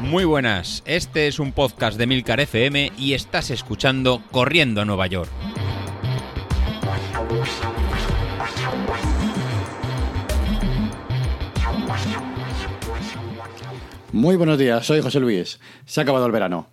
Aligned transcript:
Muy 0.00 0.24
buenas, 0.24 0.82
este 0.86 1.26
es 1.26 1.38
un 1.38 1.52
podcast 1.52 1.98
de 1.98 2.06
Milcar 2.06 2.40
FM 2.40 2.92
y 2.96 3.14
estás 3.14 3.50
escuchando 3.50 4.22
Corriendo 4.30 4.80
a 4.80 4.84
Nueva 4.84 5.06
York. 5.08 5.30
Muy 14.12 14.36
buenos 14.36 14.58
días, 14.58 14.86
soy 14.86 15.02
José 15.02 15.20
Luis. 15.20 15.60
Se 15.84 16.00
ha 16.00 16.02
acabado 16.04 16.24
el 16.24 16.32
verano. 16.32 16.68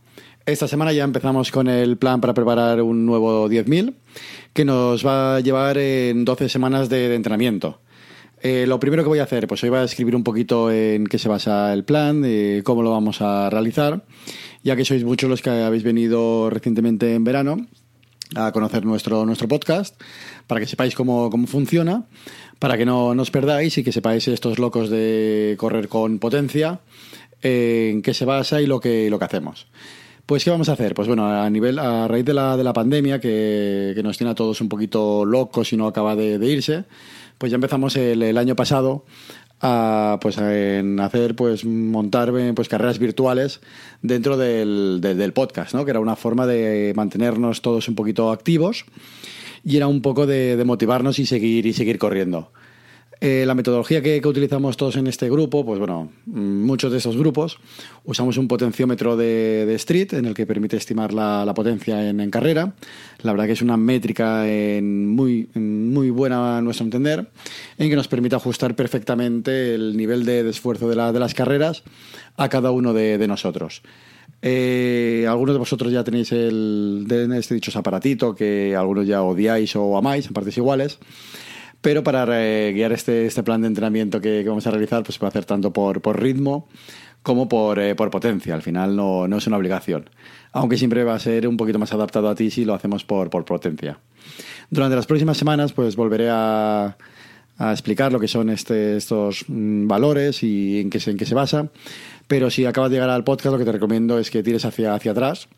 Esta 0.45 0.67
semana 0.67 0.91
ya 0.93 1.03
empezamos 1.03 1.51
con 1.51 1.67
el 1.67 1.97
plan 1.97 2.21
para 2.21 2.33
preparar 2.33 2.81
un 2.81 3.05
nuevo 3.05 3.49
10.000 3.49 3.93
que 4.53 4.65
nos 4.65 5.05
va 5.05 5.37
a 5.37 5.39
llevar 5.39 5.77
en 5.77 6.25
12 6.25 6.49
semanas 6.49 6.89
de, 6.89 7.15
entrenamiento. 7.15 7.79
Eh, 8.45 8.67
lo 8.67 8.77
primero 8.77 9.03
que 9.03 9.07
voy 9.07 9.19
a 9.19 9.23
hacer, 9.23 9.47
pues 9.47 9.63
hoy 9.63 9.69
voy 9.69 9.79
a 9.79 9.83
escribir 9.85 10.17
un 10.17 10.23
poquito 10.25 10.69
en 10.69 11.07
qué 11.07 11.17
se 11.17 11.29
basa 11.29 11.71
el 11.71 11.85
plan, 11.85 12.21
de 12.21 12.61
cómo 12.65 12.83
lo 12.83 12.91
vamos 12.91 13.21
a 13.21 13.49
realizar, 13.49 14.03
ya 14.63 14.75
que 14.75 14.83
sois 14.83 15.05
muchos 15.05 15.29
los 15.29 15.41
que 15.41 15.49
habéis 15.49 15.83
venido 15.83 16.49
recientemente 16.49 17.15
en 17.15 17.23
verano 17.23 17.65
a 18.35 18.51
conocer 18.51 18.83
nuestro, 18.83 19.25
nuestro 19.25 19.47
podcast, 19.47 19.97
para 20.45 20.59
que 20.59 20.67
sepáis 20.67 20.93
cómo, 20.93 21.29
cómo 21.29 21.47
funciona, 21.47 22.03
para 22.59 22.77
que 22.77 22.85
no, 22.85 23.15
no 23.15 23.21
os 23.21 23.31
perdáis 23.31 23.77
y 23.77 23.83
que 23.85 23.93
sepáis 23.93 24.27
estos 24.27 24.59
locos 24.59 24.89
de 24.89 25.55
correr 25.57 25.87
con 25.87 26.19
potencia, 26.19 26.81
en 27.41 28.01
qué 28.01 28.13
se 28.13 28.25
basa 28.25 28.61
y 28.61 28.65
lo 28.65 28.81
que, 28.81 29.09
lo 29.09 29.19
que 29.19 29.25
hacemos. 29.25 29.67
Pues, 30.25 30.45
¿qué 30.45 30.49
vamos 30.49 30.69
a 30.69 30.73
hacer? 30.73 30.93
Pues 30.93 31.07
bueno, 31.07 31.27
a 31.27 31.49
nivel, 31.49 31.77
a 31.79 32.07
raíz 32.07 32.23
de 32.23 32.33
la, 32.33 32.55
de 32.55 32.63
la 32.63 32.71
pandemia, 32.71 33.19
que, 33.19 33.99
nos 34.03 34.17
tiene 34.17 34.31
a 34.31 34.35
todos 34.35 34.61
un 34.61 34.69
poquito 34.69 35.25
locos 35.25 35.73
y 35.73 35.77
no 35.77 35.85
acaba 35.85 36.15
de, 36.15 36.45
irse, 36.47 36.85
pues 37.37 37.51
ya 37.51 37.55
empezamos 37.55 37.95
el, 37.95 38.37
año 38.37 38.55
pasado 38.55 39.05
a 39.61 40.19
pues 40.21 40.37
en 40.37 40.99
hacer 40.99 41.35
pues 41.35 41.65
montar 41.65 42.31
pues 42.55 42.67
carreras 42.67 42.99
virtuales 42.99 43.61
dentro 44.01 44.37
del, 44.37 44.99
del, 45.01 45.33
podcast, 45.33 45.73
¿no? 45.73 45.85
Que 45.85 45.91
era 45.91 45.99
una 45.99 46.15
forma 46.15 46.45
de 46.45 46.93
mantenernos 46.95 47.61
todos 47.61 47.87
un 47.87 47.95
poquito 47.95 48.31
activos 48.31 48.85
y 49.63 49.77
era 49.77 49.87
un 49.87 50.01
poco 50.01 50.25
de 50.25 50.61
motivarnos 50.65 51.19
y 51.19 51.25
seguir 51.25 51.65
y 51.65 51.73
seguir 51.73 51.97
corriendo. 51.97 52.51
Eh, 53.21 53.45
la 53.45 53.55
metodología 53.55 54.01
que, 54.01 54.21
utilizamos 54.25 54.75
todos 54.75 54.95
en 54.97 55.07
este 55.07 55.29
grupo, 55.29 55.65
pues 55.65 55.79
bueno, 55.79 56.11
muchos 56.25 56.91
de 56.91 56.97
esos 56.97 57.15
grupos 57.15 57.57
usamos 58.03 58.37
un 58.37 58.47
potenciómetro 58.47 59.15
de, 59.15 59.73
Street 59.75 60.13
en 60.13 60.25
el 60.25 60.33
que 60.33 60.45
permite 60.45 60.77
estimar 60.77 61.13
la, 61.13 61.51
potencia 61.55 62.09
en, 62.09 62.29
carrera. 62.31 62.73
La 63.21 63.31
verdad 63.31 63.45
que 63.45 63.53
es 63.53 63.61
una 63.61 63.77
métrica 63.77 64.43
muy, 64.81 65.47
muy 65.53 66.09
buena 66.09 66.57
a 66.57 66.61
nuestro 66.61 66.83
entender, 66.83 67.27
en 67.77 67.89
que 67.89 67.95
nos 67.95 68.07
permite 68.07 68.35
ajustar 68.35 68.75
perfectamente 68.75 69.75
el 69.75 69.95
nivel 69.95 70.25
de, 70.25 70.49
esfuerzo 70.49 70.89
de, 70.89 70.95
las 70.95 71.33
carreras 71.33 71.83
a 72.35 72.49
cada 72.49 72.71
uno 72.71 72.93
de, 72.93 73.27
nosotros. 73.27 73.83
Eh, 74.41 75.25
algunos 75.29 75.55
de 75.55 75.59
vosotros 75.59 75.91
ya 75.93 76.03
tenéis 76.03 76.33
el, 76.33 77.05
de 77.07 77.39
este 77.39 77.55
dicho 77.55 77.77
aparatito 77.79 78.35
que 78.35 78.75
algunos 78.75 79.07
ya 79.07 79.21
odiáis 79.21 79.73
o 79.77 79.97
amáis 79.97 80.27
en 80.27 80.33
partes 80.33 80.57
iguales. 80.57 80.99
Pero 81.83 82.01
para 82.01 82.25
guiar 82.71 82.93
este, 82.93 83.25
este 83.25 83.43
plan 83.43 83.59
de 83.59 83.67
entrenamiento 83.67 84.21
que, 84.21 84.41
vamos 84.47 84.65
a 84.65 84.71
realizar, 84.71 85.03
pues 85.03 85.15
se 85.15 85.19
puede 85.19 85.27
hacer 85.27 85.43
tanto 85.43 85.73
por, 85.73 86.01
por 86.01 86.17
ritmo 86.23 86.69
como 87.23 87.49
por, 87.49 87.77
eh, 87.77 87.93
por 87.93 88.09
potencia. 88.09 88.55
Al 88.55 88.61
final 88.61 88.95
no, 88.95 89.27
no, 89.27 89.37
es 89.37 89.47
una 89.47 89.57
obligación. 89.57 90.09
Aunque 90.53 90.77
siempre 90.77 91.03
va 91.03 91.15
a 91.15 91.19
ser 91.19 91.45
un 91.45 91.57
poquito 91.57 91.79
más 91.79 91.91
adaptado 91.91 92.29
a 92.29 92.35
ti 92.35 92.51
si 92.51 92.63
lo 92.63 92.73
hacemos 92.73 93.03
por, 93.03 93.29
por 93.29 93.43
potencia. 93.43 93.99
Durante 94.69 94.95
las 94.95 95.05
próximas 95.07 95.35
semanas, 95.35 95.73
pues 95.73 95.97
volveré 95.97 96.29
a, 96.29 96.95
a 97.57 97.71
explicar 97.73 98.13
lo 98.13 98.19
que 98.21 98.29
son 98.29 98.49
este, 98.49 98.95
estos 98.95 99.43
mm, 99.49 99.85
valores 99.85 100.41
y 100.41 100.79
en 100.79 100.89
qué, 100.89 101.01
en 101.05 101.17
qué 101.17 101.25
se 101.25 101.35
basa. 101.35 101.67
Pero 102.29 102.49
si 102.49 102.65
acabas 102.65 102.91
de 102.91 102.95
llegar 102.95 103.09
al 103.09 103.25
podcast, 103.25 103.51
lo 103.51 103.59
que 103.59 103.65
te 103.65 103.73
recomiendo 103.73 104.19
es 104.19 104.31
que 104.31 104.41
tires 104.41 104.63
hacia, 104.63 104.93
hacia 104.93 105.11
atrás 105.11 105.49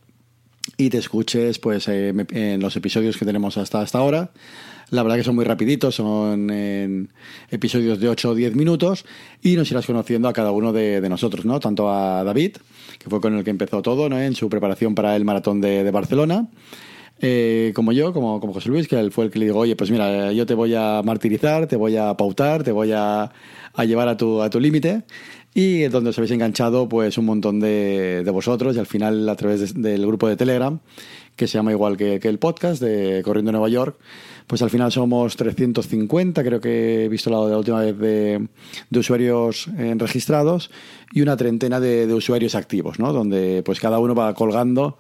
y 0.76 0.90
te 0.90 0.98
escuches 0.98 1.60
pues, 1.60 1.88
eh, 1.88 2.16
en 2.32 2.62
los 2.62 2.76
episodios 2.76 3.16
que 3.16 3.26
tenemos 3.26 3.60
hasta, 3.60 3.82
hasta 3.82 4.00
ahora 4.00 4.32
la 4.90 5.04
verdad 5.04 5.18
que 5.18 5.24
son 5.24 5.36
muy 5.36 5.46
rapiditos, 5.46 5.96
son 5.96 6.50
en 6.50 7.10
episodios 7.50 8.00
de 8.00 8.10
8 8.10 8.30
o 8.30 8.36
10 8.36 8.56
minutos 8.56 9.06
y 9.42 9.56
nos 9.56 9.70
irás 9.72 9.86
conociendo 9.86 10.28
a 10.28 10.34
cada 10.34 10.52
uno 10.52 10.74
de, 10.74 11.08
nosotros, 11.10 11.46
¿no? 11.46 11.60
Tanto 11.60 11.92
a 11.92 12.24
David, 12.24 12.58
que 13.00 13.10
fue 13.10 13.22
con 13.22 13.36
el 13.36 13.44
que 13.44 13.50
empezó 13.50 13.82
todo, 13.82 14.10
¿no? 14.10 14.20
En 14.20 14.36
su 14.36 14.50
preparación 14.50 14.96
para 14.96 15.16
el 15.16 15.26
maratón 15.26 15.62
de, 15.62 15.90
Barcelona. 15.92 16.48
Eh, 17.20 17.72
como 17.74 17.94
yo, 17.94 18.12
como, 18.12 18.42
como 18.42 18.54
José 18.54 18.70
Luis, 18.70 18.88
que 18.88 19.00
él 19.00 19.12
fue 19.12 19.26
el 19.26 19.32
que 19.32 19.40
le 19.40 19.46
dijo, 19.46 19.60
oye, 19.60 19.76
pues 19.76 19.90
mira, 19.90 20.34
yo 20.34 20.46
te 20.46 20.54
voy 20.54 20.76
a 20.76 21.02
martirizar, 21.04 21.66
te 21.66 21.78
voy 21.78 21.96
a 21.96 22.14
pautar, 22.16 22.64
te 22.64 22.74
voy 22.74 22.92
a, 22.92 23.32
a 23.74 23.86
llevar 23.86 24.10
a 24.10 24.18
tu, 24.18 24.42
a 24.42 24.50
tu 24.50 24.60
límite 24.60 25.04
y 25.58 25.84
donde 25.84 26.10
os 26.10 26.18
habéis 26.18 26.32
enganchado 26.32 26.90
pues 26.90 27.18
un 27.18 27.26
montón 27.26 27.62
de, 27.62 28.24
de 28.26 28.32
vosotros 28.32 28.76
y 28.76 28.80
al 28.80 28.86
final 28.86 29.28
a 29.30 29.36
través 29.38 29.74
del 29.74 30.06
grupo 30.06 30.28
de 30.28 30.36
Telegram 30.36 30.80
que 31.36 31.48
se 31.48 31.58
llama 31.58 31.72
igual 31.72 31.98
que, 31.98 32.16
el 32.16 32.40
podcast 32.40 32.82
de 32.82 33.22
Corriendo 33.24 33.52
Nueva 33.52 33.70
York 33.70 33.98
pues 34.48 34.62
al 34.62 34.70
final 34.70 34.92
somos 34.92 35.36
350, 35.38 36.44
creo 36.44 36.62
que 36.62 37.06
he 37.06 37.10
visto 37.10 37.30
la, 37.30 37.58
última 37.58 37.82
vez 37.82 37.98
de, 37.98 38.48
usuarios 38.98 39.68
eh, 39.78 39.96
registrados 39.98 40.70
y 41.12 41.22
una 41.22 41.36
treintena 41.36 41.80
de, 41.80 42.14
usuarios 42.14 42.54
activos, 42.54 43.00
¿no? 43.00 43.12
Donde 43.12 43.64
pues 43.64 43.80
cada 43.80 43.98
uno 43.98 44.14
va 44.14 44.34
colgando 44.36 44.98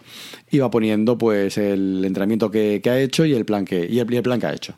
y 0.49 0.59
va 0.59 0.71
poniendo 0.71 1.17
pues 1.17 1.57
el 1.57 2.03
entrenamiento 2.03 2.49
que, 2.49 2.81
ha 2.85 2.99
hecho 2.99 3.25
y 3.25 3.33
el 3.33 3.45
plan 3.45 3.65
que, 3.65 3.87
y 3.87 3.99
el, 3.99 4.23
plan 4.23 4.39
que 4.39 4.47
ha 4.47 4.53
hecho. 4.53 4.75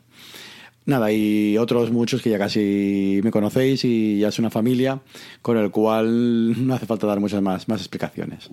Nada, 0.84 1.12
y 1.12 1.56
otros 1.58 1.90
muchos 1.90 2.22
que 2.22 2.30
ya 2.30 2.38
casi 2.38 3.20
me 3.22 3.30
conocéis 3.30 3.84
y 3.84 4.18
ya 4.18 4.28
es 4.28 4.38
una 4.38 4.50
familia 4.50 5.00
con 5.42 5.56
el 5.56 5.70
cual 5.70 6.66
no 6.66 6.74
hace 6.74 6.86
falta 6.86 7.06
dar 7.06 7.20
muchas 7.20 7.42
más, 7.42 7.68
más 7.68 7.80
explicaciones. 7.80 8.50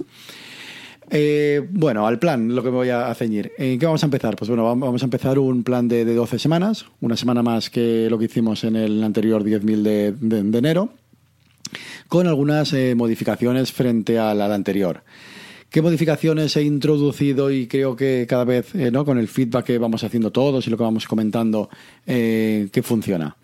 Eh, 1.09 1.67
bueno, 1.71 2.07
al 2.07 2.19
plan, 2.19 2.55
lo 2.55 2.63
que 2.63 2.69
me 2.69 2.77
voy 2.77 2.89
a 2.89 3.13
ceñir. 3.13 3.51
¿En 3.57 3.77
qué 3.79 3.85
vamos 3.85 4.03
a 4.03 4.07
empezar? 4.07 4.35
Pues 4.35 4.49
bueno, 4.49 4.63
vamos 4.63 5.01
a 5.01 5.05
empezar 5.05 5.37
un 5.37 5.63
plan 5.63 5.87
de, 5.87 6.05
12 6.05 6.39
semanas, 6.39 6.85
una 7.01 7.15
semana 7.15 7.43
más 7.43 7.69
que 7.69 8.07
lo 8.09 8.17
que 8.17 8.25
hicimos 8.25 8.63
en 8.63 8.75
el 8.75 9.03
anterior 9.03 9.43
10.000 9.43 9.81
de, 9.81 10.11
de, 10.13 10.57
enero, 10.57 10.89
con 12.07 12.27
algunas 12.27 12.73
eh, 12.73 12.95
modificaciones 12.95 13.71
frente 13.71 14.17
a 14.17 14.33
la, 14.33 14.53
anterior. 14.53 15.03
¿Qué 15.69 15.81
modificaciones 15.81 16.55
he 16.55 16.63
introducido 16.63 17.51
y 17.51 17.67
creo 17.67 17.95
que 17.95 18.25
cada 18.29 18.45
vez, 18.45 18.73
eh, 18.75 18.91
¿no? 18.91 19.03
con 19.03 19.17
el 19.17 19.27
feedback 19.27 19.65
que 19.65 19.77
vamos 19.77 20.03
haciendo 20.03 20.31
todos 20.31 20.65
y 20.65 20.69
lo 20.69 20.77
que 20.77 20.83
vamos 20.83 21.05
comentando, 21.05 21.69
que 22.05 22.81
funciona? 22.83 23.35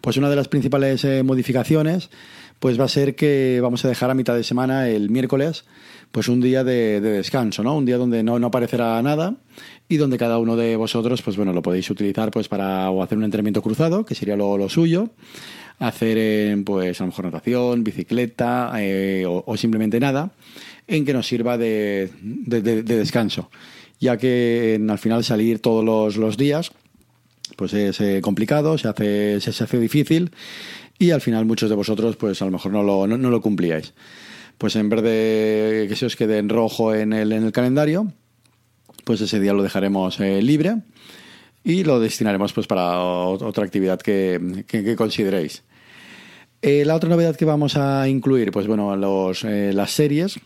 Pues 0.00 0.16
una 0.16 0.30
de 0.30 0.36
las 0.36 0.48
principales 0.48 1.06
modificaciones 1.24 2.10
pues 2.58 2.78
va 2.78 2.84
a 2.84 2.88
ser 2.88 3.16
que 3.16 3.58
vamos 3.62 3.84
a 3.84 3.88
dejar 3.88 4.10
a 4.10 4.14
mitad 4.14 4.34
de 4.34 4.44
semana 4.44 4.88
el 4.88 5.10
miércoles 5.10 5.64
pues 6.10 6.28
un 6.28 6.40
día 6.40 6.64
de, 6.64 7.00
descanso, 7.00 7.62
¿no? 7.62 7.76
Un 7.76 7.86
día 7.86 7.96
donde 7.96 8.22
no, 8.22 8.38
no, 8.38 8.48
aparecerá 8.48 9.00
nada 9.02 9.36
y 9.88 9.96
donde 9.96 10.18
cada 10.18 10.38
uno 10.38 10.56
de 10.56 10.76
vosotros, 10.76 11.22
pues 11.22 11.36
bueno, 11.36 11.52
lo 11.52 11.62
podéis 11.62 11.88
utilizar 11.90 12.30
pues 12.30 12.48
para 12.48 12.90
o 12.90 13.02
hacer 13.02 13.16
un 13.16 13.24
entrenamiento 13.24 13.62
cruzado, 13.62 14.04
que 14.04 14.14
sería 14.14 14.36
lo, 14.36 14.68
suyo, 14.68 15.10
hacer 15.78 16.16
eh, 16.18 16.62
pues 16.64 17.00
a 17.00 17.04
lo 17.04 17.08
mejor 17.08 17.26
natación, 17.26 17.84
bicicleta 17.84 18.72
eh, 18.78 19.24
o, 19.26 19.56
simplemente 19.56 20.00
nada, 20.00 20.32
en 20.86 21.04
que 21.04 21.12
nos 21.12 21.26
sirva 21.28 21.56
de, 21.56 22.10
descanso, 22.84 23.50
ya 24.00 24.16
que 24.16 24.80
al 24.88 24.98
final 24.98 25.22
salir 25.22 25.60
todos 25.60 26.16
los, 26.16 26.36
días 26.36 26.72
pues 27.60 27.74
es 27.74 28.00
eh, 28.00 28.22
complicado, 28.22 28.78
se 28.78 28.88
hace, 28.88 29.38
se, 29.38 29.50
hace 29.50 29.78
difícil 29.78 30.30
y 30.98 31.10
al 31.10 31.20
final 31.20 31.44
muchos 31.44 31.68
de 31.68 31.76
vosotros 31.76 32.16
pues 32.16 32.40
a 32.40 32.46
lo 32.46 32.52
mejor 32.52 32.72
no 32.72 32.82
lo, 32.82 33.06
no, 33.06 33.18
no 33.18 33.28
lo 33.28 33.42
cumplíais 33.42 33.92
pues 34.56 34.76
en 34.76 34.88
vez 34.88 35.02
de 35.02 35.84
que 35.90 35.94
se 35.94 36.06
os 36.06 36.16
quede 36.16 36.38
en 36.38 36.48
rojo 36.48 36.94
en 36.94 37.12
el, 37.12 37.32
en 37.32 37.44
el 37.44 37.52
calendario, 37.52 38.12
pues 39.04 39.20
ese 39.20 39.40
día 39.40 39.52
lo 39.52 39.62
dejaremos 39.62 40.20
eh, 40.20 40.40
libre 40.40 40.76
y 41.62 41.84
lo 41.84 42.00
destinaremos 42.00 42.54
pues 42.54 42.66
para 42.66 42.98
otra 42.98 43.64
actividad 43.64 44.00
que, 44.00 44.64
consideréis. 44.96 45.64
Eh, 46.62 46.86
la 46.86 46.94
otra 46.94 47.10
novedad 47.10 47.36
que 47.36 47.44
vamos 47.44 47.76
a 47.76 48.08
incluir, 48.08 48.52
pues 48.52 48.66
bueno, 48.66 48.96
los, 48.96 49.44
las 49.44 49.90
series 49.90 50.40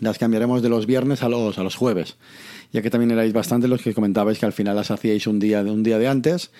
las 0.00 0.18
cambiaremos 0.18 0.62
de 0.62 0.68
los 0.68 0.86
viernes 0.86 1.22
a 1.22 1.28
los, 1.28 1.58
a 1.58 1.62
los 1.62 1.74
jueves, 1.74 2.16
ya 2.72 2.82
que 2.82 2.90
también 2.90 3.10
erais 3.10 3.32
bastante 3.32 3.68
los 3.68 3.82
que 3.82 3.94
comentabais 3.94 4.38
que 4.38 4.46
al 4.46 4.52
final 4.52 4.76
las 4.76 4.90
hacíais 4.90 5.26
un 5.26 5.38
día, 5.38 5.62
un 5.62 5.82
día 5.82 5.98
de 5.98 6.08
antes 6.08 6.50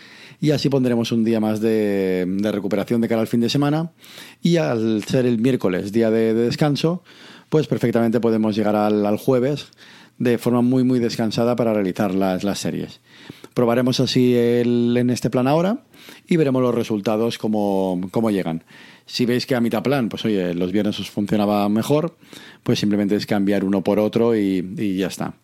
y 0.41 0.53
así 0.53 0.69
pondremos 0.69 1.13
un 1.13 1.25
día 1.25 1.41
más 1.41 1.61
de, 1.61 2.27
recuperación 2.53 3.01
de 3.01 3.09
cara 3.09 3.21
al 3.21 3.27
fin 3.27 3.41
de 3.41 3.51
semana 3.51 3.93
y 4.43 4.57
al 4.57 5.05
ser 5.05 5.27
el 5.27 5.39
miércoles 5.39 5.93
día 5.93 6.11
de, 6.11 6.33
descanso, 6.35 7.03
pues 7.49 7.67
perfectamente 7.67 8.21
podemos 8.21 8.57
llegar 8.57 8.77
al, 8.77 9.17
jueves 9.19 9.69
de 10.19 10.39
forma 10.39 10.63
muy 10.63 10.83
muy 10.83 10.99
descansada 10.99 11.57
para 11.57 11.75
realizar 11.75 12.15
las, 12.15 12.43
las 12.43 12.59
series. 12.59 13.01
Probaremos 13.55 14.01
así 14.01 14.35
el, 14.35 14.97
en 14.97 15.11
este 15.11 15.31
plan 15.31 15.47
ahora 15.47 15.85
y 16.27 16.37
veremos 16.37 16.63
los 16.63 16.75
resultados 16.75 17.39
cómo, 17.39 18.01
cómo 18.11 18.31
llegan. 18.31 18.65
Si 19.05 19.27
veis 19.27 19.47
que 19.47 19.55
a 19.55 19.61
mitad 19.61 19.83
plan, 19.83 20.09
pues 20.09 20.25
oye, 20.25 20.55
los 20.55 20.71
viernes 20.71 21.01
os 21.01 21.11
funcionaba 21.11 21.69
mejor, 21.69 22.17
pues 22.63 22.79
simplemente 22.79 23.17
es 23.17 23.27
cambiar 23.27 23.65
uno 23.65 23.83
por 23.83 23.99
otro 23.99 24.37
y 24.37 24.97
ya 24.97 25.07
está. 25.07 25.35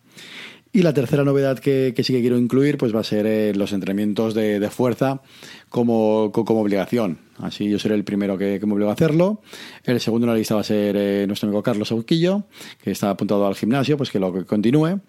Y 0.75 0.81
la 0.81 0.93
tercera 0.93 1.23
novedad 1.23 1.57
que, 1.59 1.93
sí 2.03 2.11
que 2.11 2.19
quiero 2.19 2.37
incluir 2.37 2.77
pues 2.77 2.93
va 2.93 2.99
a 2.99 3.03
ser 3.05 3.25
eh, 3.25 3.53
los 3.55 3.71
entrenamientos 3.71 4.33
de, 4.33 4.69
fuerza 4.69 5.21
como, 5.69 6.33
como, 6.33 6.59
obligación. 6.59 7.17
Así 7.37 7.69
yo 7.69 7.79
seré 7.79 7.95
el 7.95 8.03
primero 8.03 8.37
que, 8.37 8.59
me 8.61 8.73
obligo 8.73 8.89
a 8.89 8.93
hacerlo. 8.93 9.41
El 9.85 10.01
segundo 10.01 10.27
en 10.27 10.33
la 10.33 10.37
lista 10.37 10.53
va 10.53 10.59
a 10.59 10.65
ser 10.65 10.97
eh, 10.97 11.27
nuestro 11.27 11.47
amigo 11.47 11.63
Carlos 11.63 11.93
Auquillo, 11.93 12.43
que 12.83 12.91
está 12.91 13.09
apuntado 13.09 13.47
al 13.47 13.55
gimnasio, 13.55 13.95
pues 13.95 14.11
que 14.11 14.19
lo 14.19 14.45
continúe. 14.45 14.99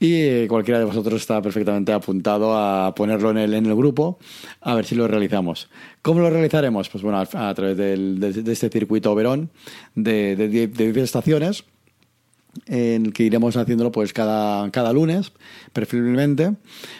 Y 0.00 0.14
eh, 0.14 0.46
cualquiera 0.48 0.80
de 0.80 0.86
vosotros 0.86 1.20
está 1.20 1.40
perfectamente 1.40 1.92
apuntado 1.92 2.56
a 2.58 2.92
ponerlo 2.96 3.30
en 3.30 3.38
el, 3.38 3.54
en 3.54 3.66
el 3.66 3.76
grupo, 3.76 4.18
a 4.60 4.74
ver 4.74 4.84
si 4.84 4.96
lo 4.96 5.06
realizamos. 5.06 5.70
¿Cómo 6.02 6.18
lo 6.18 6.28
realizaremos? 6.28 6.88
Pues 6.88 7.04
bueno, 7.04 7.20
a, 7.20 7.54
través 7.54 7.76
de, 7.76 8.50
este 8.50 8.68
circuito 8.68 9.14
Verón 9.14 9.50
de 9.94 10.48
10 10.76 10.96
estaciones 10.96 11.62
en 12.66 13.06
el 13.06 13.12
que 13.12 13.24
iremos 13.24 13.56
haciéndolo 13.56 13.92
pues 13.92 14.12
cada, 14.12 14.70
cada 14.70 14.92
lunes, 14.92 15.32
preferiblemente, 15.72 16.54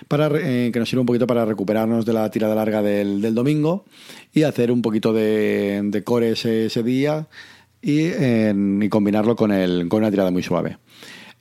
para 0.08 0.28
eh, 0.34 0.70
que 0.72 0.78
nos 0.78 0.88
sirva 0.88 1.00
un 1.00 1.06
poquito 1.06 1.26
para 1.26 1.44
recuperarnos 1.44 2.04
de 2.04 2.12
la 2.12 2.30
tirada 2.30 2.54
larga 2.54 2.82
del, 2.82 3.20
del 3.20 3.34
domingo 3.34 3.84
y 4.32 4.42
hacer 4.42 4.70
un 4.70 4.82
poquito 4.82 5.12
de, 5.12 5.80
de 5.84 6.04
core 6.04 6.32
ese, 6.32 6.82
día 6.82 7.28
y, 7.82 8.06
y 8.08 8.88
combinarlo 8.88 9.36
con, 9.36 9.52
el, 9.52 9.88
con 9.88 10.00
una 10.00 10.10
tirada 10.10 10.30
muy 10.30 10.42
suave. 10.42 10.78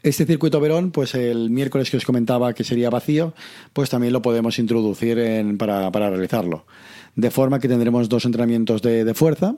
Este 0.03 0.25
circuito 0.25 0.59
Verón, 0.59 0.91
pues 0.91 1.15
el 1.15 1.49
miércoles 1.49 1.89
que 1.89 1.97
os 1.97 2.05
comentaba 2.05 2.53
que 2.53 2.63
sería 2.63 2.89
vacío, 2.89 3.33
pues 3.73 3.89
también 3.89 4.13
lo 4.13 4.21
podemos 4.21 4.59
introducir 4.59 5.17
para, 5.57 5.89
realizarlo. 5.89 6.65
De 7.17 7.31
forma 7.31 7.59
que 7.59 7.67
tendremos 7.67 8.09
dos 8.09 8.25
entrenamientos 8.25 8.83
de, 8.83 9.11
fuerza 9.15 9.55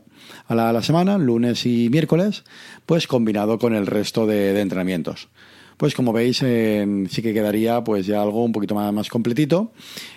a 0.47 0.55
la, 0.55 0.81
semana, 0.81 1.17
lunes 1.17 1.65
y 1.65 1.89
miércoles, 1.89 2.45
pues 2.85 3.05
combinado 3.05 3.59
con 3.59 3.75
el 3.75 3.85
resto 3.85 4.25
de, 4.25 4.57
entrenamientos. 4.61 5.27
Pues 5.75 5.93
como 5.93 6.13
veis, 6.13 6.37
sí 6.37 7.21
que 7.21 7.33
quedaría 7.33 7.83
pues 7.83 8.05
ya 8.05 8.21
algo 8.21 8.45
un 8.45 8.53
poquito 8.53 8.75
más, 8.75 8.93
más 8.93 9.09
completito 9.09 9.73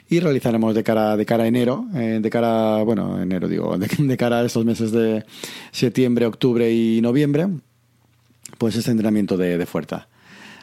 y 0.09 0.21
realizaremos 0.21 0.73
de 0.73 0.85
cara, 0.85 1.17
de 1.17 1.27
cara 1.27 1.43
a 1.43 1.47
enero, 1.49 1.87
eh, 1.97 2.21
de 2.23 2.31
cara, 2.31 2.85
bueno, 2.85 3.21
enero 3.21 3.49
digo, 3.49 3.77
de 3.77 4.17
cara 4.17 4.39
a 4.39 4.45
estos 4.45 4.65
meses 4.65 4.93
de 4.93 5.25
septiembre, 5.73 6.27
octubre 6.27 6.73
y 6.73 7.01
noviembre, 7.01 7.49
pues 8.57 8.77
este 8.77 8.93
entrenamiento 8.93 9.37
de, 9.37 9.67
fuerza. 9.67 10.07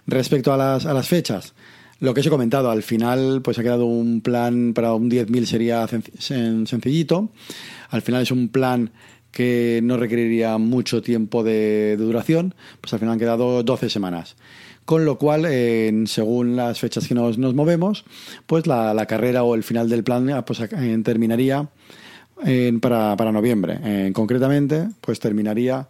Respecto 0.07 0.53
a 0.53 0.57
las, 0.57 0.85
a 0.85 0.93
las 0.93 1.09
fechas, 1.09 1.53
lo 1.99 2.13
que 2.13 2.21
os 2.21 2.27
he 2.27 2.29
comentado, 2.29 2.71
al 2.71 2.83
final 2.83 3.41
pues 3.41 3.59
ha 3.59 3.63
quedado 3.63 3.85
un 3.85 4.21
plan 4.21 4.73
para 4.73 4.93
un 4.93 5.09
10.000 5.09 5.45
sería 5.45 5.87
sencillito. 5.87 7.29
Al 7.89 8.01
final 8.01 8.21
es 8.21 8.31
un 8.31 8.49
plan 8.49 8.91
que 9.31 9.79
no 9.83 9.97
requeriría 9.97 10.57
mucho 10.57 11.01
tiempo 11.01 11.43
de, 11.43 11.97
duración, 11.97 12.55
pues 12.81 12.93
al 12.93 12.99
final 12.99 13.13
han 13.13 13.19
quedado 13.19 13.63
12 13.63 13.89
semanas. 13.89 14.35
Con 14.85 15.05
lo 15.05 15.19
cual, 15.19 15.45
según 16.07 16.55
las 16.55 16.79
fechas 16.79 17.07
que 17.07 17.13
nos, 17.13 17.37
nos 17.37 17.53
movemos, 17.53 18.05
pues 18.47 18.65
la, 18.65 19.05
carrera 19.07 19.43
o 19.43 19.53
el 19.53 19.63
final 19.63 19.87
del 19.87 20.03
plan 20.03 20.43
pues, 20.47 20.61
eh, 20.61 21.01
terminaría 21.03 21.69
para, 22.81 23.15
para, 23.15 23.31
noviembre. 23.31 24.11
concretamente, 24.13 24.89
pues 25.01 25.19
terminaría 25.19 25.89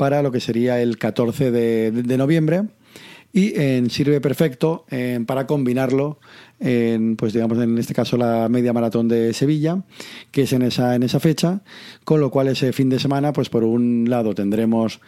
para 0.00 0.22
lo 0.22 0.32
que 0.32 0.40
sería 0.40 0.80
el 0.80 0.96
14 0.96 1.50
de, 1.50 2.16
noviembre 2.16 2.62
y 3.32 3.52
sirve 3.90 4.20
perfecto 4.20 4.84
para 5.26 5.46
combinarlo 5.46 6.18
en, 6.58 7.16
pues 7.16 7.32
digamos 7.32 7.58
en 7.58 7.78
este 7.78 7.94
caso 7.94 8.16
la 8.16 8.48
media 8.48 8.72
maratón 8.72 9.08
de 9.08 9.32
Sevilla 9.32 9.82
que 10.30 10.42
es 10.42 10.52
en 10.52 10.62
esa 10.62 10.96
en 10.96 11.04
esa 11.04 11.20
fecha 11.20 11.60
con 12.04 12.20
lo 12.20 12.30
cual 12.30 12.48
ese 12.48 12.72
fin 12.72 12.88
de 12.88 12.98
semana 12.98 13.32
pues 13.32 13.48
por 13.48 13.62
un 13.62 14.06
lado 14.08 14.34
tendremos 14.34 15.00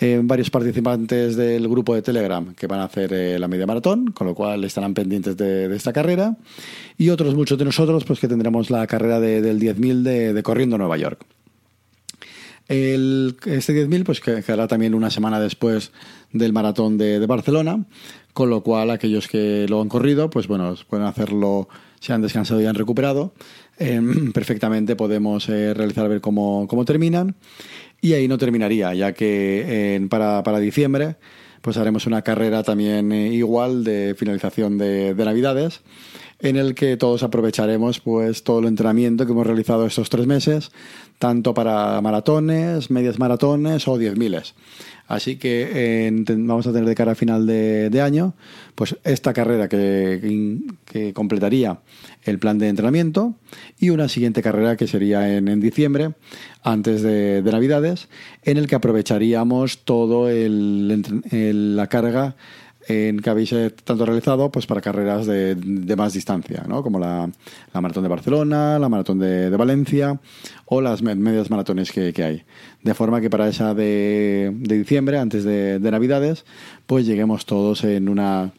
eh, 0.00 0.20
varios 0.24 0.50
participantes 0.50 1.36
del 1.36 1.68
grupo 1.68 1.94
de 1.94 2.02
Telegram 2.02 2.52
que 2.54 2.66
van 2.66 2.80
a 2.80 2.84
hacer 2.84 3.12
eh, 3.12 3.38
la 3.38 3.46
media 3.46 3.64
maratón, 3.64 4.10
con 4.10 4.26
lo 4.26 4.34
cual 4.34 4.64
estarán 4.64 4.92
pendientes 4.92 5.36
de, 5.36 5.72
esta 5.74 5.92
carrera, 5.92 6.36
y 6.98 7.10
otros 7.10 7.36
muchos 7.36 7.58
de 7.58 7.64
nosotros 7.64 8.02
pues 8.04 8.18
que 8.18 8.26
tendremos 8.26 8.70
la 8.70 8.88
carrera 8.88 9.20
del 9.20 9.60
10.000 9.60 10.02
de, 10.02 10.32
de 10.32 10.42
Corriendo 10.42 10.78
Nueva 10.78 10.96
York. 10.96 11.24
El, 12.68 13.36
este 13.44 13.86
10.000 13.86 14.04
pues 14.04 14.20
quedará 14.20 14.66
también 14.68 14.94
una 14.94 15.10
semana 15.10 15.38
después 15.38 15.92
del 16.32 16.52
maratón 16.52 16.96
de, 16.96 17.24
Barcelona, 17.26 17.84
con 18.32 18.50
lo 18.50 18.62
cual 18.62 18.90
aquellos 18.90 19.28
que 19.28 19.66
lo 19.68 19.82
han 19.82 19.88
corrido, 19.88 20.30
pues 20.30 20.48
bueno, 20.48 20.74
pueden 20.88 21.06
hacerlo, 21.06 21.68
si 22.00 22.12
han 22.12 22.22
descansado 22.22 22.60
y 22.60 22.66
han 22.66 22.74
recuperado, 22.74 23.34
em, 23.78 24.32
perfectamente 24.32 24.96
podemos 24.96 25.48
eh, 25.48 25.74
realizar 25.74 26.06
a 26.06 26.08
ver 26.08 26.20
cómo, 26.20 26.66
terminan. 26.86 27.34
Y 28.00 28.12
ahí 28.12 28.28
no 28.28 28.38
terminaría, 28.38 28.92
ya 28.94 29.12
que 29.12 30.06
para, 30.10 30.42
para, 30.42 30.58
diciembre 30.58 31.16
pues 31.62 31.78
haremos 31.78 32.06
una 32.06 32.20
carrera 32.20 32.62
también 32.62 33.10
eh, 33.10 33.28
igual 33.28 33.84
de 33.84 34.14
finalización 34.18 34.76
de, 34.76 35.14
de 35.14 35.24
Navidades 35.24 35.80
en 36.44 36.56
el 36.56 36.74
que 36.74 36.98
todos 36.98 37.22
aprovecharemos 37.22 38.00
pues 38.00 38.44
todo 38.44 38.58
el 38.58 38.66
entrenamiento 38.66 39.24
que 39.24 39.32
hemos 39.32 39.46
realizado 39.46 39.86
estos 39.86 40.10
tres 40.10 40.26
meses, 40.26 40.72
tanto 41.18 41.54
para 41.54 41.98
maratones, 42.02 42.90
medias 42.90 43.18
maratones 43.18 43.88
o 43.88 43.96
diez 43.96 44.16
miles. 44.16 44.54
Así 45.08 45.36
que 45.36 46.12
vamos 46.28 46.66
a 46.66 46.72
tener 46.72 46.86
de 46.86 46.94
cara 46.94 47.12
a 47.12 47.14
final 47.14 47.46
de, 47.46 48.00
año, 48.02 48.34
pues 48.74 48.96
esta 49.04 49.32
carrera 49.32 49.68
que, 49.68 51.12
completaría 51.14 51.78
el 52.24 52.38
plan 52.38 52.58
de 52.58 52.68
entrenamiento 52.68 53.34
y 53.78 53.90
una 53.90 54.08
siguiente 54.08 54.42
carrera 54.42 54.76
que 54.76 54.86
sería 54.86 55.36
en, 55.36 55.60
diciembre, 55.60 56.12
antes 56.62 57.02
de, 57.02 57.42
Navidades, 57.42 58.08
en 58.42 58.58
el 58.58 58.66
que 58.66 58.74
aprovecharíamos 58.74 59.84
todo 59.84 60.28
la 60.30 61.86
carga 61.88 62.36
en 62.88 63.20
que 63.20 63.30
habéis 63.30 63.52
eh, 63.52 63.70
tanto 63.70 64.04
realizado 64.04 64.50
pues 64.50 64.66
para 64.66 64.80
carreras 64.80 65.26
de, 65.26 65.56
más 65.96 66.12
distancia, 66.12 66.64
¿no? 66.68 66.82
como 66.82 66.98
la, 66.98 67.30
maratón 67.72 68.02
de 68.02 68.08
Barcelona, 68.08 68.78
la 68.78 68.88
maratón 68.88 69.18
de, 69.18 69.50
Valencia 69.50 70.20
o 70.66 70.80
las 70.80 71.02
medias 71.02 71.50
maratones 71.50 71.92
que, 71.92 72.12
hay. 72.22 72.42
De 72.82 72.94
forma 72.94 73.20
que 73.20 73.30
para 73.30 73.48
esa 73.48 73.74
de, 73.74 74.52
diciembre, 74.54 75.18
antes 75.18 75.44
de, 75.44 75.78
Navidades, 75.78 76.44
pues 76.86 77.06
lleguemos 77.06 77.46
todos 77.46 77.84
en 77.84 78.08
una 78.08 78.52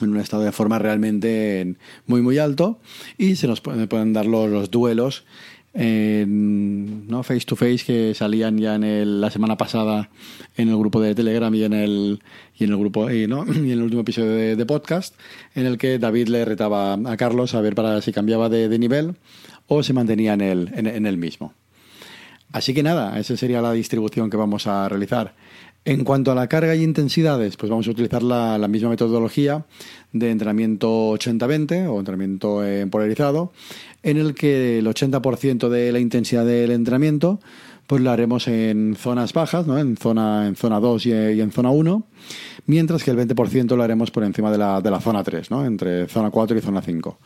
en 0.00 0.08
un 0.10 0.18
estado 0.18 0.42
de 0.42 0.52
forma 0.52 0.78
realmente 0.78 1.76
muy 2.06 2.22
muy 2.22 2.38
alto 2.38 2.80
y 3.18 3.36
se 3.36 3.46
nos 3.46 3.60
pueden, 3.60 4.12
dar 4.12 4.26
los 4.26 4.70
duelos 4.70 5.24
¿no? 5.74 7.22
face 7.22 7.46
to 7.46 7.56
face 7.56 7.84
que 7.86 8.14
salían 8.14 8.58
ya 8.58 8.74
en 8.74 9.20
la 9.20 9.30
semana 9.30 9.56
pasada 9.56 10.10
en 10.56 10.68
el 10.68 10.76
grupo 10.76 11.00
de 11.00 11.14
Telegram 11.14 11.54
y 11.54 11.64
en 11.64 11.72
el 11.72 12.22
y 12.58 12.64
en 12.64 12.70
el 12.70 12.76
grupo 12.76 13.10
y, 13.10 13.26
¿no? 13.26 13.44
y 13.54 13.58
en 13.58 13.70
el 13.70 13.82
último 13.82 14.02
episodio 14.02 14.56
de, 14.56 14.66
podcast 14.66 15.14
en 15.54 15.66
el 15.66 15.78
que 15.78 15.98
David 15.98 16.28
le 16.28 16.44
retaba 16.44 16.94
a 16.94 17.16
Carlos 17.16 17.54
a 17.54 17.60
ver 17.60 17.74
para 17.74 18.00
si 18.02 18.12
cambiaba 18.12 18.48
de, 18.48 18.78
nivel 18.78 19.16
o 19.66 19.82
se 19.82 19.92
mantenía 19.92 20.34
en 20.34 20.40
el, 20.40 20.70
en, 20.74 21.06
el 21.06 21.16
mismo. 21.16 21.54
Así 22.52 22.74
que 22.74 22.82
nada, 22.82 23.18
esa 23.18 23.36
sería 23.36 23.62
la 23.62 23.72
distribución 23.72 24.30
que 24.30 24.36
vamos 24.36 24.66
a 24.66 24.88
realizar. 24.88 25.34
En 25.84 26.04
cuanto 26.04 26.30
a 26.30 26.36
la 26.36 26.46
carga 26.46 26.76
y 26.76 26.82
intensidades, 26.84 27.56
pues 27.56 27.68
vamos 27.68 27.88
a 27.88 27.90
utilizar 27.90 28.22
la, 28.22 28.56
la 28.56 28.68
misma 28.68 28.90
metodología 28.90 29.64
de 30.12 30.30
entrenamiento 30.30 31.12
80-20 31.14 31.88
o 31.88 31.98
entrenamiento 31.98 32.62
polarizado, 32.88 33.52
en 34.04 34.16
el 34.16 34.34
que 34.34 34.78
el 34.78 34.86
80% 34.86 35.68
de 35.68 35.90
la 35.90 35.98
intensidad 35.98 36.46
del 36.46 36.70
entrenamiento 36.70 37.40
pues 37.86 38.00
lo 38.00 38.10
haremos 38.10 38.48
en 38.48 38.96
zonas 38.96 39.32
bajas, 39.32 39.66
¿no? 39.66 39.78
en, 39.78 39.96
zona, 39.96 40.46
en 40.46 40.56
zona 40.56 40.80
2 40.80 41.06
y, 41.06 41.12
en 41.12 41.50
zona 41.52 41.70
1, 41.70 42.02
mientras 42.66 43.02
que 43.02 43.10
el 43.10 43.18
20% 43.18 43.76
lo 43.76 43.82
haremos 43.82 44.10
por 44.10 44.24
encima 44.24 44.50
de 44.50 44.58
la, 44.58 44.80
de 44.80 44.90
la 44.90 45.00
zona 45.00 45.22
3, 45.22 45.50
¿no? 45.50 45.64
entre 45.66 46.08
zona 46.08 46.30
4 46.30 46.56
y 46.56 46.60
zona 46.60 46.80
5. 46.80 47.18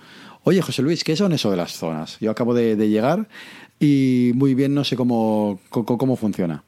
Oye, 0.48 0.62
José 0.62 0.80
Luis, 0.80 1.02
¿qué 1.02 1.16
son 1.16 1.32
eso 1.32 1.50
de 1.50 1.56
las 1.56 1.72
zonas? 1.72 2.18
Yo 2.20 2.30
acabo 2.30 2.54
de, 2.54 2.76
llegar 2.76 3.26
y 3.80 4.30
muy 4.36 4.54
bien 4.54 4.74
no 4.74 4.84
sé 4.84 4.94
cómo, 4.94 5.58
cómo, 5.70 6.14
funciona 6.14 6.62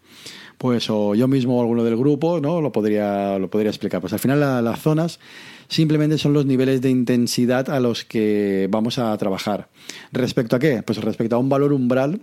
pues 0.59 0.91
o 0.91 1.15
yo 1.15 1.29
mismo 1.29 1.57
o 1.57 1.61
alguno 1.61 1.85
del 1.85 1.97
grupo 1.97 2.41
no 2.41 2.61
lo 2.61 2.73
podría 2.73 3.39
lo 3.39 3.49
podría 3.49 3.71
explicar 3.71 4.01
pues 4.01 4.13
al 4.13 4.19
final 4.19 4.41
las 4.41 4.81
zonas 4.81 5.21
simplemente 5.69 6.19
son 6.19 6.33
los 6.33 6.45
niveles 6.45 6.83
de 6.83 6.91
intensidad 6.91 7.71
a 7.71 7.79
los 7.79 8.05
que 8.05 8.67
vamos 8.69 8.99
a 8.99 9.17
trabajar. 9.17 9.69
¿Respecto 10.11 10.57
a 10.57 10.59
qué? 10.59 10.83
Pues 10.83 10.99
respecto 11.01 11.37
a 11.37 11.39
un 11.39 11.49
valor 11.49 11.73
umbral 11.73 12.21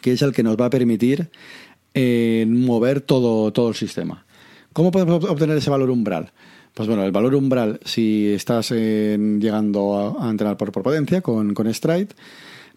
que 0.00 0.10
es 0.10 0.22
el 0.22 0.32
que 0.32 0.42
nos 0.42 0.56
va 0.56 0.66
a 0.66 0.70
permitir 0.70 1.30
eh, 1.94 2.46
mover 2.48 3.00
todo, 3.00 3.52
todo 3.52 3.68
el 3.68 3.76
sistema. 3.76 4.26
¿Cómo 4.72 4.90
podemos 4.90 5.22
obtener 5.22 5.56
ese 5.56 5.70
valor 5.70 5.90
umbral? 5.90 6.32
Pues 6.74 6.88
bueno, 6.88 7.04
el 7.04 7.12
valor 7.12 7.36
umbral, 7.36 7.78
si 7.84 8.32
estás 8.32 8.72
eh, 8.74 9.16
llegando 9.38 10.18
a, 10.20 10.28
entrenar 10.28 10.56
por, 10.56 10.72
potencia 10.72 11.20
con, 11.20 11.54
con 11.54 11.72
Stride, 11.72 12.08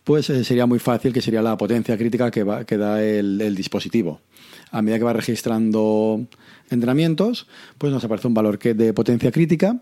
pues 0.03 0.29
eh, 0.29 0.43
sería 0.43 0.67
muy 0.67 0.77
fácil, 0.77 1.11
que 1.11 1.21
sería 1.21 1.41
la 1.41 1.57
potencia 1.57 1.97
crítica 1.97 2.29
que, 2.29 2.43
va, 2.43 2.63
que 2.63 2.77
da 2.77 3.03
el, 3.03 3.41
el 3.41 3.55
dispositivo. 3.55 4.21
A 4.69 4.83
medida 4.83 4.99
que 4.99 5.03
va 5.03 5.13
registrando 5.13 6.27
entrenamientos, 6.69 7.47
pues 7.79 7.91
nos 7.91 8.03
aparece 8.03 8.27
un 8.27 8.35
valor 8.35 8.59
que 8.59 8.75
de 8.75 8.93
potencia 8.93 9.31
crítica, 9.31 9.81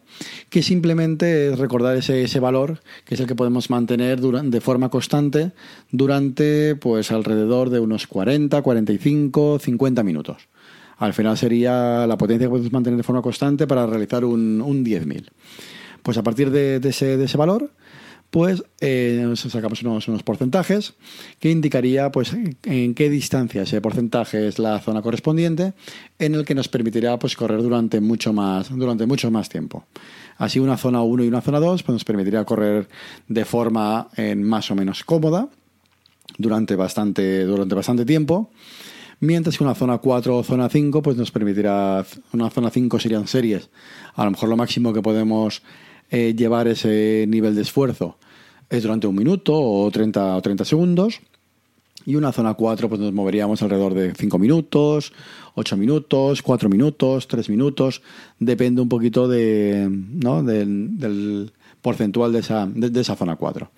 que 0.50 0.63
simplemente 0.63 1.51
es 1.51 1.60
recordar 1.60 1.98
ese, 1.98 2.24
ese 2.24 2.39
valor, 2.39 2.79
que 3.03 3.15
es 3.15 3.19
el 3.19 3.27
que 3.27 3.36
podemos 3.36 3.69
mantener 3.69 4.22
de 4.22 4.62
forma 4.62 4.89
constante 4.89 5.51
durante 5.91 6.75
pues 6.75 7.12
alrededor 7.12 7.69
de 7.69 7.79
unos 7.81 8.07
40, 8.07 8.62
45, 8.62 9.60
50 9.60 10.03
minutos. 10.03 10.48
Al 10.98 11.14
final 11.14 11.38
sería 11.38 12.08
la 12.08 12.18
potencia 12.18 12.48
que 12.48 12.50
puedes 12.50 12.72
mantener 12.72 12.98
de 12.98 13.04
forma 13.04 13.22
constante 13.22 13.68
para 13.68 13.86
realizar 13.86 14.24
un, 14.24 14.62
un 14.62 14.86
10.000. 14.86 15.30
Pues 16.04 16.18
a 16.18 16.24
partir 16.24 16.52
de, 16.52 16.80
ese, 16.84 17.18
de 17.18 17.25
ese 17.25 17.38
valor, 17.38 17.72
pues 18.30 18.64
eh, 18.82 19.34
sacamos 19.36 19.82
unos, 19.82 20.08
unos, 20.08 20.24
porcentajes 20.24 20.96
que 21.40 21.50
indicaría 21.50 22.12
pues 22.12 22.36
en 22.64 22.94
qué 22.94 23.10
distancia 23.10 23.62
ese 23.62 23.82
porcentaje 23.82 24.48
es 24.48 24.60
la 24.60 24.80
zona 24.82 25.02
correspondiente 25.02 25.74
en 26.20 26.36
el 26.36 26.44
que 26.44 26.54
nos 26.54 26.68
permitirá 26.68 27.18
pues 27.18 27.36
correr 27.36 27.62
durante 27.62 28.02
mucho 28.02 28.34
más 28.34 28.70
durante 28.75 29.06
mucho 29.06 29.32
más 29.32 29.48
tiempo. 29.48 29.86
Así 30.38 30.60
una 30.60 30.75
zona 30.75 31.02
1 31.02 31.24
y 31.24 31.28
una 31.28 31.42
zona 31.42 31.60
2 31.60 31.84
pues, 31.84 31.94
nos 31.94 32.04
permitiría 32.04 32.44
correr 32.44 32.90
de 33.28 33.46
forma 33.46 34.10
en 34.18 34.44
más 34.44 34.70
o 34.70 34.75
menos 34.75 35.04
cómoda 35.04 35.48
durante 36.38 36.75
bastante, 36.75 37.46
durante 37.46 37.75
bastante 37.75 38.06
tiempo. 38.06 38.52
Mientras 39.19 39.57
que 39.57 39.63
una 39.63 39.75
zona 39.75 39.98
4 39.98 40.38
o 40.38 40.43
zona 40.43 40.69
5 40.69 41.01
pues 41.01 41.17
nos 41.17 41.31
permitirá, 41.31 42.05
una 42.34 42.50
zona 42.50 42.69
5 42.69 43.00
serían 43.00 43.27
series. 43.27 43.69
A 44.15 44.25
lo 44.25 44.31
mejor 44.31 44.50
lo 44.50 44.57
máximo 44.57 44.93
que 44.93 45.01
podemos 45.01 45.62
eh, 46.10 46.34
llevar 46.36 46.67
ese 46.67 47.25
nivel 47.27 47.55
de 47.55 47.62
esfuerzo 47.62 48.17
es 48.69 48.84
durante 48.84 49.07
un 49.07 49.15
minuto 49.15 49.53
o 49.55 49.89
30, 49.89 50.36
o 50.36 50.41
30 50.41 50.65
segundos. 50.65 51.22
Y 52.07 52.15
una 52.15 52.31
zona 52.31 52.53
4 52.53 52.88
pues 52.88 53.01
nos 53.01 53.13
moveríamos 53.13 53.63
alrededor 53.63 53.95
de 53.95 54.13
5 54.13 54.38
minutos, 54.38 55.12
8 55.55 55.77
minutos, 55.77 56.41
4 56.43 56.69
minutos, 56.69 57.27
3 57.27 57.50
minutos. 57.50 58.01
Depende 58.38 58.81
un 58.81 58.89
poquito 58.89 59.27
de, 59.27 59.88
¿no? 59.89 60.43
del, 60.43 61.51
porcentual 61.81 62.31
de 62.31 62.39
esa, 62.39 62.67
de, 62.67 62.89
de 62.89 63.01
esa 63.01 63.15
zona 63.15 63.38
4. 63.38 63.72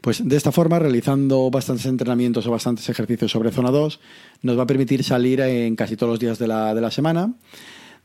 Pues 0.00 0.26
de 0.26 0.36
esta 0.36 0.52
forma, 0.52 0.78
realizando 0.78 1.50
bastantes 1.50 1.86
entrenamientos 1.86 2.46
o 2.46 2.50
bastantes 2.50 2.88
ejercicios 2.88 3.32
sobre 3.32 3.50
zona 3.50 3.70
2, 3.70 4.00
nos 4.42 4.58
va 4.58 4.62
a 4.62 4.66
permitir 4.66 5.02
salir 5.02 5.40
en 5.40 5.74
casi 5.76 5.96
todos 5.96 6.12
los 6.12 6.20
días 6.20 6.38
de 6.38 6.46
la, 6.46 6.74
de 6.74 6.80
la 6.80 6.90
semana 6.90 7.34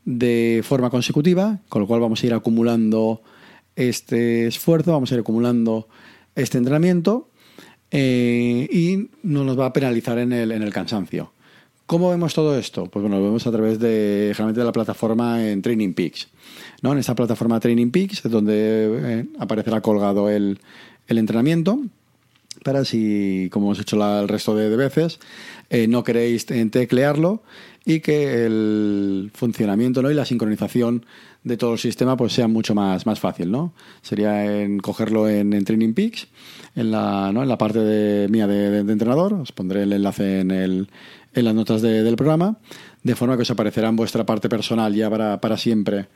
de 0.04 0.62
forma 0.64 0.90
consecutiva, 0.90 1.60
con 1.68 1.82
lo 1.82 1.88
cual 1.88 2.00
vamos 2.00 2.22
a 2.22 2.26
ir 2.26 2.34
acumulando 2.34 3.22
este 3.76 4.46
esfuerzo, 4.46 4.92
vamos 4.92 5.10
a 5.10 5.14
ir 5.14 5.20
acumulando 5.20 5.88
este 6.34 6.58
entrenamiento 6.58 7.30
eh, 7.90 8.68
y 8.70 9.10
no 9.22 9.44
nos 9.44 9.58
va 9.58 9.66
a 9.66 9.72
penalizar 9.72 10.18
en 10.18 10.32
el, 10.32 10.52
en 10.52 10.62
el 10.62 10.72
cansancio. 10.72 11.32
¿Cómo 11.86 12.10
vemos 12.10 12.32
todo 12.32 12.58
esto? 12.58 12.86
Pues 12.86 13.02
bueno, 13.02 13.18
lo 13.18 13.24
vemos 13.24 13.46
a 13.46 13.52
través 13.52 13.78
de, 13.78 14.30
generalmente 14.32 14.60
de 14.60 14.66
la 14.66 14.72
plataforma 14.72 15.46
en 15.46 15.60
Training 15.60 15.92
Peaks. 15.92 16.28
¿no? 16.80 16.92
En 16.92 16.98
esta 16.98 17.14
plataforma 17.14 17.60
Training 17.60 17.90
Peaks 17.90 18.22
donde 18.22 19.20
eh, 19.20 19.26
aparecerá 19.38 19.82
colgado 19.82 20.30
el, 20.30 20.60
el 21.08 21.18
entrenamiento 21.18 21.80
para 22.62 22.84
si, 22.84 23.48
como 23.52 23.66
hemos 23.66 23.80
hecho 23.80 23.96
la, 23.96 24.20
el 24.20 24.28
resto 24.28 24.54
de, 24.56 24.74
veces, 24.76 25.18
eh, 25.70 25.86
no 25.86 26.02
queréis 26.04 26.46
teclearlo 26.46 27.42
y 27.84 28.00
que 28.00 28.46
el 28.46 29.30
funcionamiento 29.34 30.00
¿no? 30.00 30.10
y 30.10 30.14
la 30.14 30.24
sincronización 30.24 31.04
de 31.42 31.58
todo 31.58 31.74
el 31.74 31.78
sistema 31.78 32.16
pues 32.16 32.32
sea 32.32 32.48
mucho 32.48 32.74
más, 32.74 33.04
más 33.06 33.20
fácil. 33.20 33.50
¿no? 33.50 33.74
Sería 34.00 34.62
en 34.62 34.78
cogerlo 34.78 35.28
en, 35.28 35.64
Training 35.64 35.92
Peaks, 35.92 36.28
en 36.74 36.90
la, 36.90 37.30
¿no? 37.32 37.42
en 37.42 37.48
la 37.48 37.58
parte 37.58 37.80
de, 37.80 38.28
mía 38.28 38.46
de, 38.46 38.78
entrenador, 38.78 39.34
os 39.34 39.52
pondré 39.52 39.82
el 39.82 39.92
enlace 39.92 40.40
en, 40.40 40.50
el, 40.50 40.88
en 41.34 41.44
las 41.44 41.54
notas 41.54 41.82
de, 41.82 42.02
del 42.02 42.16
programa, 42.16 42.56
de 43.02 43.14
forma 43.14 43.36
que 43.36 43.42
os 43.42 43.50
aparecerá 43.50 43.88
en 43.88 43.96
vuestra 43.96 44.24
parte 44.24 44.48
personal 44.48 44.94
ya 44.94 45.10
para, 45.10 45.40
para 45.40 45.58
siempre 45.58 46.06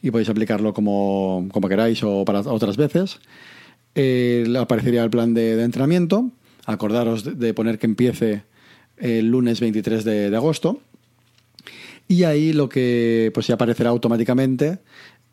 y 0.00 0.10
podéis 0.10 0.30
aplicarlo 0.30 0.72
como, 0.72 1.46
como 1.52 1.68
queráis 1.68 2.02
o 2.02 2.24
para 2.24 2.40
otras 2.40 2.78
veces 2.78 3.20
eh, 4.00 4.46
aparecería 4.56 5.02
el 5.02 5.10
plan 5.10 5.34
de, 5.34 5.60
entrenamiento. 5.60 6.30
Acordaros 6.66 7.38
de, 7.38 7.52
poner 7.52 7.80
que 7.80 7.86
empiece 7.86 8.44
el 8.96 9.28
lunes 9.28 9.58
23 9.58 10.04
de, 10.04 10.36
agosto. 10.36 10.80
Y 12.06 12.22
ahí 12.22 12.52
lo 12.52 12.68
que 12.68 13.32
pues 13.34 13.48
ya 13.48 13.54
aparecerá 13.56 13.90
automáticamente 13.90 14.78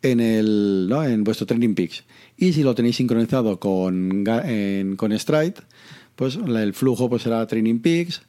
en, 0.02 0.18
el, 0.18 0.88
¿no? 0.88 1.04
en 1.04 1.22
vuestro 1.22 1.46
Training 1.46 1.74
Peaks. 1.74 2.02
Y 2.36 2.54
si 2.54 2.64
lo 2.64 2.74
tenéis 2.74 2.96
sincronizado 2.96 3.60
con, 3.60 4.24
con 4.96 5.18
Stride, 5.18 5.54
pues 6.16 6.34
el 6.34 6.74
flujo 6.74 7.08
pues 7.08 7.22
será 7.22 7.46
Training 7.46 7.78
Peaks, 7.78 8.22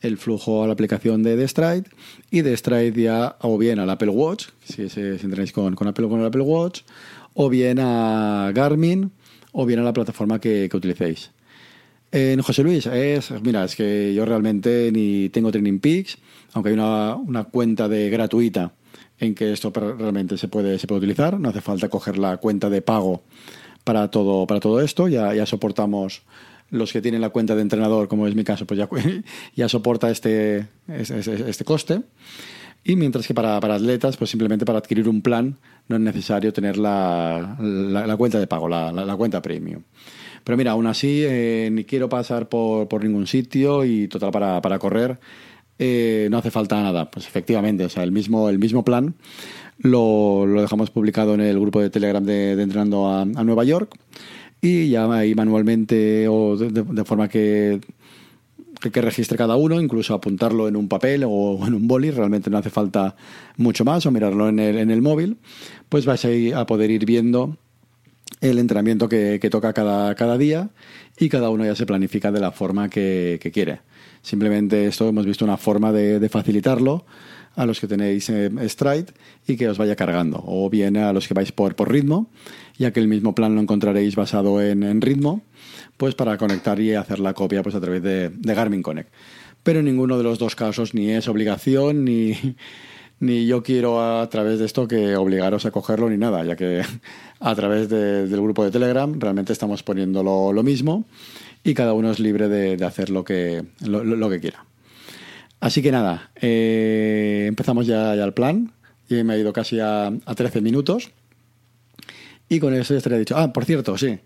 el 0.00 0.16
flujo 0.16 0.64
a 0.64 0.66
la 0.66 0.72
aplicación 0.72 1.22
de, 1.22 1.36
de 1.36 1.46
Stride 1.46 1.84
y 2.30 2.40
de 2.40 2.56
Stride 2.56 3.02
ya 3.02 3.36
o 3.42 3.58
bien 3.58 3.78
al 3.78 3.90
Apple 3.90 4.08
Watch, 4.08 4.46
si, 4.64 4.88
si, 4.88 5.18
si 5.18 5.24
entrenáis 5.26 5.52
con, 5.52 5.74
con, 5.74 5.86
Apple, 5.86 6.08
con 6.08 6.20
el 6.20 6.26
Apple 6.26 6.42
Watch, 6.42 6.80
o 7.34 7.50
bien 7.50 7.78
a 7.78 8.50
Garmin 8.54 9.12
o 9.52 9.66
bien 9.66 9.80
a 9.80 9.82
la 9.82 9.92
plataforma 9.92 10.40
que, 10.40 10.68
utilicéis. 10.72 11.30
En 12.10 12.42
José 12.42 12.62
Luis, 12.62 12.86
es, 12.86 13.30
mira, 13.42 13.64
es 13.64 13.74
que 13.76 14.12
yo 14.12 14.24
realmente 14.26 14.90
ni 14.92 15.28
tengo 15.30 15.50
Training 15.50 15.78
Peaks, 15.78 16.18
aunque 16.52 16.70
hay 16.70 16.74
una, 16.74 17.16
una 17.16 17.44
cuenta 17.44 17.88
de 17.88 18.10
gratuita 18.10 18.72
en 19.18 19.34
que 19.34 19.52
esto 19.52 19.72
realmente 19.72 20.36
se 20.36 20.48
puede, 20.48 20.78
se 20.78 20.86
puede 20.86 20.98
utilizar, 20.98 21.38
no 21.38 21.48
hace 21.48 21.60
falta 21.60 21.88
coger 21.88 22.18
la 22.18 22.38
cuenta 22.38 22.68
de 22.68 22.82
pago 22.82 23.22
para 23.84 24.10
todo, 24.10 24.46
para 24.46 24.60
todo 24.60 24.80
esto, 24.80 25.08
ya, 25.08 25.46
soportamos 25.46 26.22
los 26.70 26.92
que 26.92 27.02
tienen 27.02 27.20
la 27.20 27.30
cuenta 27.30 27.54
de 27.54 27.62
entrenador, 27.62 28.08
como 28.08 28.26
es 28.26 28.34
mi 28.34 28.44
caso, 28.44 28.66
pues 28.66 28.78
ya, 28.78 28.88
ya 29.54 29.68
soporta 29.68 30.10
este, 30.10 30.66
este, 30.88 31.64
coste. 31.64 32.02
Y 32.84 32.96
mientras 32.96 33.26
que 33.26 33.34
para, 33.34 33.58
atletas, 33.58 34.16
pues 34.16 34.30
simplemente 34.30 34.64
para 34.64 34.78
adquirir 34.78 35.08
un 35.08 35.22
plan 35.22 35.58
no 35.92 35.96
es 35.96 36.14
necesario 36.14 36.52
tener 36.52 36.76
la, 36.78 37.56
la, 37.60 38.16
cuenta 38.16 38.38
de 38.38 38.46
pago, 38.46 38.68
la, 38.68 38.90
la, 38.90 39.16
cuenta 39.16 39.40
premium. 39.40 39.82
Pero 40.42 40.56
mira, 40.56 40.72
aún 40.72 40.86
así, 40.86 41.22
eh, 41.24 41.68
ni 41.70 41.84
quiero 41.84 42.08
pasar 42.08 42.48
por, 42.48 42.88
por, 42.88 43.04
ningún 43.04 43.26
sitio 43.26 43.84
y 43.84 44.08
total 44.08 44.32
para, 44.32 44.60
para 44.60 44.78
correr 44.78 45.18
eh, 45.78 46.28
no 46.30 46.38
hace 46.38 46.50
falta 46.50 46.80
nada. 46.82 47.10
Pues 47.10 47.26
efectivamente, 47.26 47.84
o 47.84 47.88
sea, 47.88 48.02
el 48.02 48.12
mismo, 48.12 48.48
el 48.48 48.58
mismo 48.58 48.84
plan 48.84 49.14
lo, 49.78 50.46
lo 50.46 50.60
dejamos 50.60 50.90
publicado 50.90 51.34
en 51.34 51.40
el 51.40 51.58
grupo 51.58 51.80
de 51.80 51.90
Telegram 51.90 52.24
de, 52.24 52.56
de 52.56 52.62
Entrenando 52.62 53.08
a, 53.08 53.22
a, 53.22 53.44
Nueva 53.44 53.64
York 53.64 53.96
y 54.60 54.90
ya 54.90 55.12
ahí 55.12 55.34
manualmente 55.34 56.28
o 56.28 56.56
de 56.56 57.04
forma 57.04 57.28
que 57.28 57.80
que, 58.90 59.00
registre 59.00 59.38
cada 59.38 59.56
uno, 59.56 59.80
incluso 59.80 60.14
apuntarlo 60.14 60.68
en 60.68 60.76
un 60.76 60.88
papel 60.88 61.24
o 61.26 61.58
en 61.66 61.74
un 61.74 61.88
boli, 61.88 62.10
realmente 62.10 62.50
no 62.50 62.58
hace 62.58 62.70
falta 62.70 63.16
mucho 63.56 63.84
más, 63.84 64.04
o 64.06 64.10
mirarlo 64.10 64.48
en 64.48 64.58
el, 64.58 64.78
en 64.78 64.90
el 64.90 65.02
móvil, 65.02 65.38
pues 65.88 66.04
vais 66.04 66.24
a, 66.24 66.60
a 66.60 66.66
poder 66.66 66.90
ir 66.90 67.06
viendo 67.06 67.56
el 68.40 68.58
entrenamiento 68.58 69.08
que, 69.08 69.38
que 69.40 69.50
toca 69.50 69.72
cada, 69.72 70.14
cada, 70.14 70.36
día 70.36 70.70
y 71.18 71.28
cada 71.28 71.50
uno 71.50 71.64
ya 71.64 71.76
se 71.76 71.86
planifica 71.86 72.32
de 72.32 72.40
la 72.40 72.50
forma 72.50 72.88
que, 72.88 73.38
quiere. 73.52 73.80
Simplemente 74.20 74.86
esto 74.86 75.08
hemos 75.08 75.26
visto 75.26 75.44
una 75.44 75.56
forma 75.56 75.92
de 75.92 76.28
facilitarlo 76.28 77.04
a 77.54 77.66
los 77.66 77.80
que 77.80 77.86
tenéis 77.86 78.28
eh, 78.30 78.50
Stride 78.68 79.12
y 79.46 79.56
que 79.56 79.68
os 79.68 79.78
vaya 79.78 79.96
cargando, 79.96 80.42
o 80.46 80.68
bien 80.70 80.96
a 80.96 81.12
los 81.12 81.28
que 81.28 81.34
vais 81.34 81.52
por, 81.52 81.74
por 81.74 81.90
ritmo, 81.90 82.30
ya 82.78 82.92
que 82.92 83.00
el 83.00 83.08
mismo 83.08 83.34
plan 83.34 83.54
lo 83.54 83.60
encontraréis 83.60 84.16
basado 84.16 84.60
en, 84.62 85.00
ritmo 85.00 85.42
pues 85.96 86.14
para 86.14 86.38
conectar 86.38 86.80
y 86.80 86.94
hacer 86.94 87.18
la 87.20 87.34
copia 87.34 87.62
pues 87.62 87.74
a 87.74 87.80
través 87.80 88.02
de, 88.02 88.30
Garmin 88.40 88.82
Connect. 88.82 89.12
Pero 89.62 89.78
en 89.78 89.84
ninguno 89.84 90.18
de 90.18 90.24
los 90.24 90.38
dos 90.38 90.56
casos 90.56 90.94
ni 90.94 91.10
es 91.10 91.28
obligación 91.28 92.04
ni, 92.04 92.34
ni 93.20 93.46
yo 93.46 93.62
quiero 93.62 94.02
a 94.02 94.28
través 94.28 94.58
de 94.58 94.66
esto 94.66 94.88
que 94.88 95.16
obligaros 95.16 95.66
a 95.66 95.70
cogerlo 95.70 96.10
ni 96.10 96.16
nada, 96.16 96.44
ya 96.44 96.56
que 96.56 96.82
a 97.40 97.54
través 97.54 97.88
de, 97.88 98.26
del 98.26 98.40
grupo 98.40 98.64
de 98.64 98.70
Telegram 98.70 99.12
realmente 99.18 99.52
estamos 99.52 99.82
poniendo 99.82 100.22
lo, 100.22 100.62
mismo 100.62 101.04
y 101.62 101.74
cada 101.74 101.92
uno 101.92 102.10
es 102.10 102.18
libre 102.18 102.48
de, 102.48 102.76
de 102.76 102.84
hacer 102.84 103.10
lo 103.10 103.24
que, 103.24 103.64
lo, 103.80 104.30
que 104.30 104.40
quiera. 104.40 104.64
Así 105.62 105.80
que 105.80 105.92
nada, 105.92 106.32
eh, 106.40 107.44
empezamos 107.46 107.86
ya, 107.86 108.14
el 108.14 108.34
plan 108.34 108.72
y 109.08 109.22
me 109.22 109.34
ha 109.34 109.38
ido 109.38 109.52
casi 109.52 109.78
a, 109.78 110.08
a 110.08 110.34
13 110.34 110.60
minutos 110.60 111.12
y 112.48 112.58
con 112.58 112.74
eso 112.74 112.94
ya 112.94 112.98
estaría 112.98 113.20
dicho. 113.20 113.36
Ah, 113.36 113.52
por 113.52 113.64
cierto, 113.64 113.96
sí. 113.96 114.18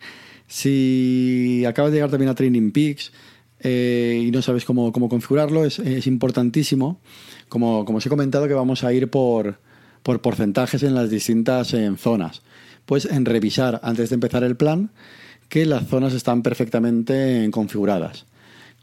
Si 0.47 1.63
acabas 1.67 1.93
de 1.93 1.99
llegar 1.99 2.11
también 2.11 2.31
a 2.31 2.35
Training 2.35 2.71
Peaks 2.71 3.13
eh, 3.61 4.25
y 4.27 4.31
no 4.31 4.41
sabes 4.41 4.65
cómo, 4.65 4.93
cómo 4.93 5.11
configurarlo, 5.11 5.67
es, 5.67 6.07
importantísimo, 6.07 7.01
como, 7.51 7.85
como, 7.85 7.99
os 7.99 8.07
he 8.07 8.09
comentado, 8.09 8.49
que 8.49 8.55
vamos 8.55 8.83
a 8.83 8.95
ir 8.95 9.11
por, 9.11 9.59
por 10.03 10.23
porcentajes 10.23 10.83
en 10.85 10.95
las 10.95 11.11
distintas 11.11 11.75
en 11.75 11.99
zonas. 11.99 12.41
Pues 12.87 13.05
en 13.05 13.27
revisar 13.27 13.79
antes 13.83 14.09
de 14.09 14.15
empezar 14.15 14.43
el 14.43 14.57
plan 14.57 14.91
que 15.51 15.67
las 15.67 15.87
zonas 15.87 16.15
están 16.15 16.43
perfectamente 16.43 17.47
configuradas. 17.51 18.25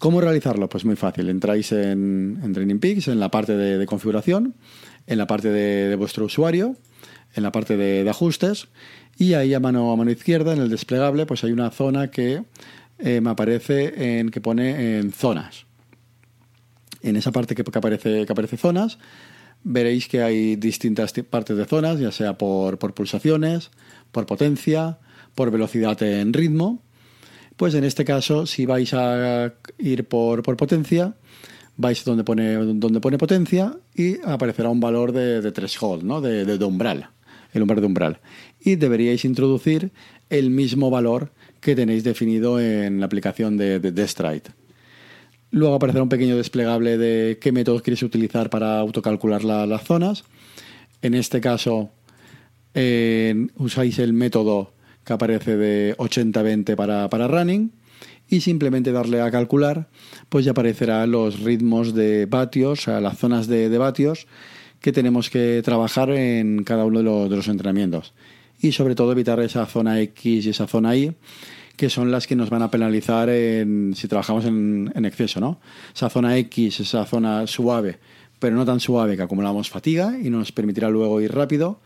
¿Cómo 0.04 0.20
realizarlo? 0.20 0.68
Pues 0.68 0.84
muy 0.84 0.98
fácil. 0.98 1.30
Entráis 1.30 1.72
en, 1.72 2.38
en 2.44 2.52
Training 2.52 2.80
Peaks, 2.80 3.08
en 3.08 3.22
la 3.22 3.32
parte 3.32 3.56
de, 3.56 3.86
configuración, 3.86 4.54
en 5.08 5.18
la 5.18 5.28
parte 5.28 5.48
de, 5.48 5.96
vuestro 5.96 6.26
usuario, 6.26 6.76
en 7.36 7.42
la 7.42 7.54
parte 7.54 7.78
de, 7.78 8.10
ajustes 8.10 8.68
y 9.18 9.34
ahí 9.36 9.54
a 9.54 9.62
mano, 9.62 9.94
a 9.94 9.96
mano 9.96 10.12
izquierda, 10.12 10.52
en 10.52 10.60
el 10.60 10.70
desplegable, 10.70 11.26
pues 11.26 11.46
hay 11.46 11.54
una 11.54 11.72
zona 11.72 12.12
que 12.12 12.44
eh, 13.00 13.22
me 13.22 13.30
aparece 13.30 14.20
en 14.20 14.30
que 14.30 14.42
pone 14.42 15.00
en 15.00 15.14
zonas. 15.14 15.68
En 17.02 17.16
esa 17.16 17.32
parte 17.32 17.56
que, 17.56 17.64
aparece, 17.74 18.26
que 18.26 18.32
aparece 18.34 18.58
zonas, 18.58 18.98
veréis 19.64 20.10
que 20.10 20.22
hay 20.22 20.58
distintas 20.58 21.14
partes 21.30 21.56
de 21.56 21.64
zonas, 21.64 21.98
ya 21.98 22.12
sea 22.12 22.38
por 22.38 22.78
pulsaciones, 22.78 23.72
por 24.12 24.26
potencia, 24.26 24.98
por 25.34 25.50
velocidad 25.50 26.04
en 26.04 26.34
ritmo. 26.34 26.83
Pues 27.64 27.76
en 27.76 27.86
este 27.86 28.04
caso, 28.04 28.46
si 28.46 28.66
vais 28.66 28.94
a 28.94 29.54
ir 29.78 30.04
por, 30.04 30.44
por 30.44 30.58
potencia, 30.58 31.16
vais 31.78 32.04
donde 32.04 32.26
pone, 32.26 32.56
donde 32.56 33.00
pone 33.00 33.18
potencia 33.18 33.78
y 33.96 34.20
aparecerá 34.26 34.68
un 34.68 34.82
valor 34.82 35.14
de, 35.14 35.40
de 35.40 35.50
threshold, 35.54 36.04
¿no? 36.04 36.20
de, 36.20 36.44
de, 36.44 36.66
umbral, 36.66 37.08
el 37.54 37.62
umbral 37.62 37.80
de 37.80 37.88
umbral. 37.88 38.20
Y 38.60 38.76
deberíais 38.76 39.24
introducir 39.24 39.94
el 40.30 40.50
mismo 40.50 40.90
valor 40.90 41.32
que 41.62 41.74
tenéis 41.74 42.04
definido 42.04 42.60
en 42.60 43.00
la 43.00 43.06
aplicación 43.06 43.56
de, 43.56 43.80
de, 43.80 44.08
Stride. 44.10 44.52
Luego 45.52 45.76
aparecerá 45.76 46.04
un 46.04 46.10
pequeño 46.10 46.36
desplegable 46.36 46.98
de 46.98 47.38
qué 47.40 47.54
métodos 47.54 47.82
queréis 47.82 48.04
utilizar 48.04 48.50
para 48.50 48.78
autocalcular 48.78 49.46
las 49.46 49.84
zonas. 49.86 50.26
En 51.02 51.14
este 51.14 51.40
caso, 51.40 51.92
usáis 53.56 54.00
el 54.00 54.12
método 54.12 54.73
que 55.04 55.14
aparece 55.14 55.58
de 55.58 55.96
80-20 55.98 56.76
para, 56.76 57.10
para 57.10 57.28
running 57.28 57.72
y 58.30 58.42
simplemente 58.42 58.92
darle 58.92 59.22
a 59.22 59.32
calcular, 59.32 59.88
pues 60.30 60.46
ya 60.46 60.52
aparecerán 60.52 61.12
los 61.12 61.40
ritmos 61.42 61.94
de 61.94 62.26
vatios, 62.26 62.80
o 62.80 62.82
sea, 62.84 63.02
las 63.02 63.18
zonas 63.18 63.48
de, 63.48 63.70
de, 63.70 63.78
vatios 63.78 64.28
que 64.82 64.92
tenemos 64.92 65.30
que 65.30 65.62
trabajar 65.64 66.10
en 66.10 66.64
cada 66.64 66.86
uno 66.86 67.00
de 67.00 67.04
los, 67.06 67.30
de 67.30 67.36
los, 67.36 67.48
entrenamientos. 67.48 68.14
Y 68.60 68.72
sobre 68.72 68.96
todo 68.96 69.12
evitar 69.12 69.40
esa 69.40 69.66
zona 69.66 70.00
X 70.02 70.46
y 70.46 70.50
esa 70.50 70.68
zona 70.68 70.96
Y, 70.96 71.14
que 71.76 71.90
son 71.90 72.12
las 72.12 72.28
que 72.28 72.36
nos 72.36 72.50
van 72.50 72.62
a 72.62 72.72
penalizar 72.72 73.30
en, 73.30 73.94
si 73.96 74.08
trabajamos 74.08 74.46
en, 74.46 74.92
en 74.96 75.06
exceso, 75.06 75.40
¿no? 75.40 75.60
Esa 75.94 76.10
zona 76.10 76.38
X, 76.38 76.80
esa 76.80 77.06
zona 77.06 77.48
suave, 77.48 78.00
pero 78.40 78.56
no 78.56 78.66
tan 78.66 78.80
suave 78.80 79.16
que 79.16 79.24
acumulamos 79.24 79.70
fatiga 79.70 80.18
y 80.22 80.30
nos 80.30 80.52
permitirá 80.52 80.90
luego 80.90 81.22
ir 81.22 81.34
rápido. 81.34 81.80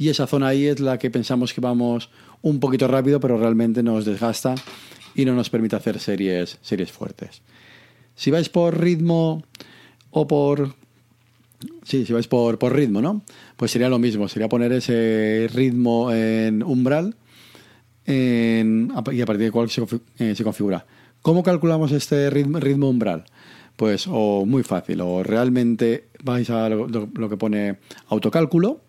Y 0.00 0.08
esa 0.08 0.26
zona 0.26 0.54
Y 0.54 0.64
es 0.64 0.80
la 0.80 0.98
que 0.98 1.10
pensamos 1.10 1.52
que 1.52 1.60
vamos 1.60 2.08
un 2.40 2.58
poquito 2.58 2.88
rápido, 2.88 3.20
pero 3.20 3.36
realmente 3.36 3.82
nos 3.82 4.06
desgasta 4.06 4.54
y 5.14 5.26
no 5.26 5.34
nos 5.34 5.50
permite 5.50 5.76
hacer 5.76 6.00
series, 6.00 6.56
series 6.62 6.90
fuertes. 6.90 7.42
Si 8.14 8.30
vais 8.30 8.48
por 8.48 8.80
ritmo 8.80 9.44
o 10.10 10.26
por... 10.26 10.74
Sí, 11.82 12.06
si 12.06 12.14
vais 12.14 12.26
por, 12.28 12.58
por 12.58 12.74
ritmo, 12.74 13.02
¿no? 13.02 13.20
Pues 13.58 13.72
sería 13.72 13.90
lo 13.90 13.98
mismo, 13.98 14.26
sería 14.26 14.48
poner 14.48 14.72
ese 14.72 15.50
ritmo 15.52 16.10
en 16.10 16.62
umbral 16.62 17.14
en, 18.06 18.90
y 19.12 19.20
a 19.20 19.26
partir 19.26 19.44
de 19.44 19.50
cuál 19.50 19.68
se, 19.68 19.84
eh, 20.18 20.34
se 20.34 20.44
configura. 20.44 20.86
¿Cómo 21.20 21.42
calculamos 21.42 21.92
este 21.92 22.30
ritmo, 22.30 22.58
ritmo, 22.58 22.88
umbral? 22.88 23.26
Pues 23.76 24.06
o 24.08 24.46
muy 24.46 24.62
fácil, 24.62 25.02
o 25.02 25.22
realmente 25.22 26.08
vais 26.24 26.48
a 26.48 26.70
lo 26.70 27.28
que 27.28 27.36
pone 27.36 27.80
autocálculo, 28.08 28.80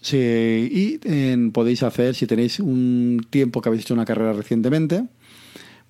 Sí, 0.00 0.16
y 0.16 1.50
podéis 1.50 1.82
hacer, 1.82 2.14
si 2.14 2.26
tenéis 2.26 2.58
un 2.58 3.26
tiempo 3.28 3.60
que 3.60 3.68
habéis 3.68 3.82
hecho 3.82 3.94
una 3.94 4.06
carrera 4.06 4.32
recientemente, 4.32 5.04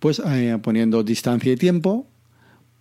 pues 0.00 0.20
eh, 0.24 0.58
poniendo 0.60 1.04
distancia 1.04 1.52
y 1.52 1.56
tiempo, 1.56 2.08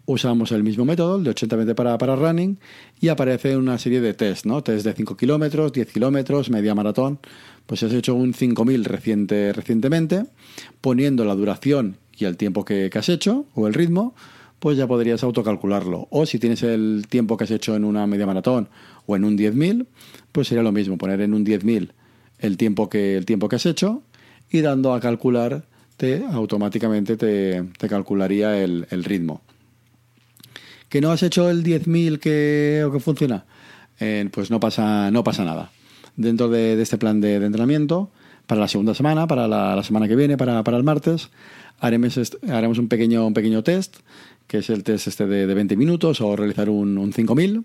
usamos 0.06 0.52
el 0.52 0.64
mismo 0.64 0.86
método, 0.86 1.18
el 1.18 1.24
de 1.24 1.30
80 1.30 1.76
para, 1.76 1.98
para 2.00 2.16
running, 2.16 2.58
y 3.00 3.10
aparece 3.10 3.56
una 3.58 3.78
serie 3.78 4.02
de 4.02 4.16
test, 4.16 4.46
¿no? 4.46 4.64
Test 4.64 4.84
de 4.86 4.94
5 4.94 5.16
kilómetros, 5.16 5.72
10 5.72 5.92
kilómetros, 5.92 6.50
media 6.50 6.74
maratón. 6.74 7.20
Pues 7.68 7.82
si 7.82 7.86
has 7.86 7.94
hecho 7.94 8.16
un 8.16 8.34
5000 8.34 8.86
reciente, 8.86 9.54
recientemente, 9.54 10.26
poniendo 10.82 11.26
la 11.26 11.36
duración 11.36 11.98
y 12.18 12.26
el 12.26 12.38
tiempo 12.38 12.66
que 12.66 12.90
has 12.92 13.10
hecho, 13.10 13.46
o 13.54 13.68
el 13.68 13.76
ritmo, 13.76 14.16
pues 14.60 14.78
ya 14.78 14.88
podrías 14.88 15.24
autocalcularlo. 15.24 16.08
O 16.12 16.26
si 16.26 16.40
tienes 16.40 16.64
el 16.64 17.06
tiempo 17.10 17.38
que 17.38 17.46
has 17.46 17.52
hecho 17.52 17.76
en 17.76 17.84
una 17.84 18.06
media 18.08 18.26
maratón 18.26 18.70
o 19.06 19.16
en 19.16 19.24
un 19.24 19.38
10.000, 19.38 19.88
pues 20.32 20.48
sería 20.48 20.64
lo 20.64 20.72
mismo, 20.72 20.98
poner 20.98 21.22
en 21.22 21.34
un 21.34 21.46
10.000 21.46 21.92
el 22.40 22.58
tiempo 22.58 22.90
que 22.90 23.18
el 23.18 23.26
tiempo 23.26 23.50
que 23.50 23.58
has 23.58 23.66
hecho 23.66 24.04
y 24.50 24.62
dando 24.62 24.94
a 24.94 25.00
calcular 25.00 25.66
te 25.98 26.24
automáticamente 26.32 27.18
te, 27.18 27.90
calcularía 27.90 28.62
el, 28.64 29.04
ritmo. 29.04 29.42
¿Que 30.88 31.02
no 31.02 31.12
has 31.12 31.24
hecho 31.24 31.50
el 31.50 31.64
10.000 31.64 32.20
que, 32.20 32.84
o 32.88 32.92
que 32.92 33.00
funciona? 33.02 33.46
Eh, 34.00 34.30
pues 34.32 34.50
no 34.50 34.62
pasa, 34.62 35.12
no 35.12 35.26
pasa 35.26 35.44
nada. 35.44 35.72
Dentro 36.16 36.48
de, 36.48 36.82
este 36.82 36.98
plan 36.98 37.20
de, 37.20 37.36
entrenamiento, 37.36 38.12
para 38.48 38.62
la 38.62 38.70
segunda 38.70 38.94
semana, 38.94 39.28
para 39.28 39.48
la, 39.48 39.84
semana 39.84 40.08
que 40.08 40.16
viene, 40.16 40.38
para, 40.38 40.64
para 40.64 40.78
el 40.78 40.84
martes, 40.84 41.30
haremos, 41.80 42.18
haremos 42.50 42.78
un, 42.78 42.88
pequeño, 42.88 43.28
un 43.28 43.34
pequeño 43.34 43.62
test, 43.62 43.98
que 44.50 44.58
es 44.58 44.70
el 44.72 44.84
test 44.84 45.08
este 45.08 45.28
de, 45.28 45.46
de 45.46 45.54
20 45.54 45.78
minutos 45.78 46.20
o 46.22 46.36
realizar 46.36 46.70
un, 46.70 46.98
un 46.98 47.14
5000 47.14 47.64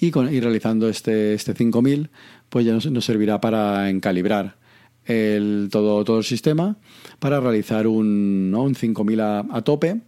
y, 0.00 0.10
con, 0.12 0.28
realizando 0.28 0.88
este, 0.88 1.34
este 1.34 1.52
5000 1.52 2.10
pues 2.48 2.64
ya 2.64 2.72
nos, 2.72 3.04
servirá 3.04 3.40
para 3.40 3.90
encalibrar 3.90 4.56
el, 5.04 5.68
todo, 5.70 6.04
todo 6.04 6.18
el 6.18 6.24
sistema 6.24 6.76
para 7.18 7.40
realizar 7.40 7.88
un, 7.88 8.52
¿no? 8.52 8.62
un 8.62 8.76
5000 8.76 9.20
a, 9.20 9.40
a, 9.50 9.62
tope 9.62 10.00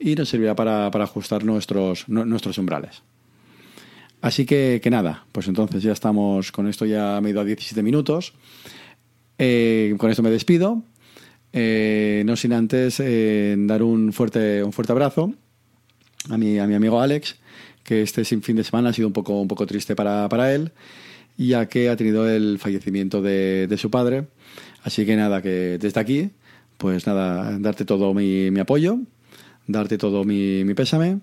y 0.00 0.14
nos 0.14 0.30
servirá 0.30 0.56
para, 0.56 0.90
para 0.90 1.04
ajustar 1.04 1.44
nuestros, 1.44 2.08
nuestros 2.08 2.56
umbrales. 2.56 3.02
Así 4.22 4.46
que, 4.46 4.80
que, 4.82 4.90
nada, 4.90 5.26
pues 5.32 5.48
entonces 5.48 5.82
ya 5.82 5.92
estamos, 5.92 6.50
con 6.50 6.66
esto 6.66 6.86
ya 6.86 7.20
me 7.20 7.30
he 7.30 7.38
a 7.38 7.44
17 7.44 7.82
minutos. 7.82 8.32
Eh, 9.36 9.94
con 9.98 10.10
esto 10.10 10.22
me 10.22 10.30
despido. 10.30 10.82
Eh, 11.52 12.22
no 12.26 12.36
sin 12.36 12.52
antes 12.52 13.00
eh, 13.00 13.54
dar 13.58 13.82
un 13.82 14.12
fuerte, 14.12 14.62
un 14.62 14.72
fuerte 14.72 14.92
abrazo 14.92 15.34
a 16.30 16.38
mi, 16.38 16.58
a 16.58 16.66
mi 16.66 16.74
amigo 16.74 17.00
Alex, 17.00 17.36
que 17.82 18.02
este 18.02 18.24
fin 18.24 18.56
de 18.56 18.64
semana 18.64 18.90
ha 18.90 18.92
sido 18.92 19.08
un 19.08 19.14
poco, 19.14 19.40
un 19.40 19.48
poco 19.48 19.66
triste 19.66 19.96
para, 19.96 20.28
para 20.28 20.54
él, 20.54 20.72
ya 21.36 21.66
que 21.66 21.88
ha 21.88 21.96
tenido 21.96 22.28
el 22.28 22.58
fallecimiento 22.58 23.22
de, 23.22 23.66
de, 23.66 23.78
su 23.78 23.90
padre. 23.90 24.26
Así 24.82 25.06
que 25.06 25.16
nada, 25.16 25.40
que 25.42 25.78
desde 25.78 26.00
aquí, 26.00 26.30
pues 26.76 27.06
nada, 27.06 27.58
darte 27.58 27.84
todo 27.84 28.12
mi, 28.14 28.50
mi 28.50 28.60
apoyo, 28.60 28.98
darte 29.66 29.98
todo 29.98 30.24
mi, 30.24 30.64
mi, 30.64 30.74
pésame. 30.74 31.20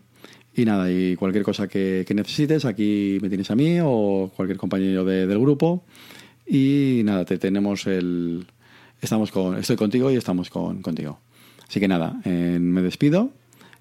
Y 0.58 0.64
nada, 0.64 0.90
y 0.90 1.18
cualquier 1.18 1.44
cosa 1.44 1.68
que, 1.68 2.06
que, 2.08 2.14
necesites, 2.14 2.64
aquí 2.64 3.18
me 3.22 3.28
tienes 3.28 3.52
a 3.52 3.56
mí 3.56 3.78
o 3.84 4.32
cualquier 4.36 4.58
compañero 4.58 5.04
de, 5.04 5.28
del 5.28 5.40
grupo. 5.40 5.84
Y 6.48 7.02
nada, 7.04 7.26
te 7.26 7.38
tenemos 7.38 7.88
el. 7.88 8.46
Estamos 9.02 9.32
con, 9.32 9.58
estoy 9.58 9.76
contigo 9.76 10.10
y 10.12 10.16
estamos 10.16 10.50
con, 10.50 10.82
contigo. 10.82 11.20
Así 11.68 11.80
que 11.80 11.88
nada, 11.88 12.22
eh, 12.24 12.58
me 12.62 12.82
despido 12.82 13.34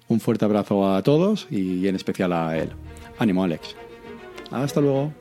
un 0.07 0.19
fuerte 0.19 0.45
abrazo 0.45 0.93
a 0.93 1.01
todos 1.03 1.47
y 1.49 1.87
en 1.87 1.95
especial 1.95 2.33
a 2.33 2.57
él. 2.57 2.71
Ánimo, 3.17 3.43
Alex. 3.43 3.75
Hasta 4.51 4.81
luego. 4.81 5.11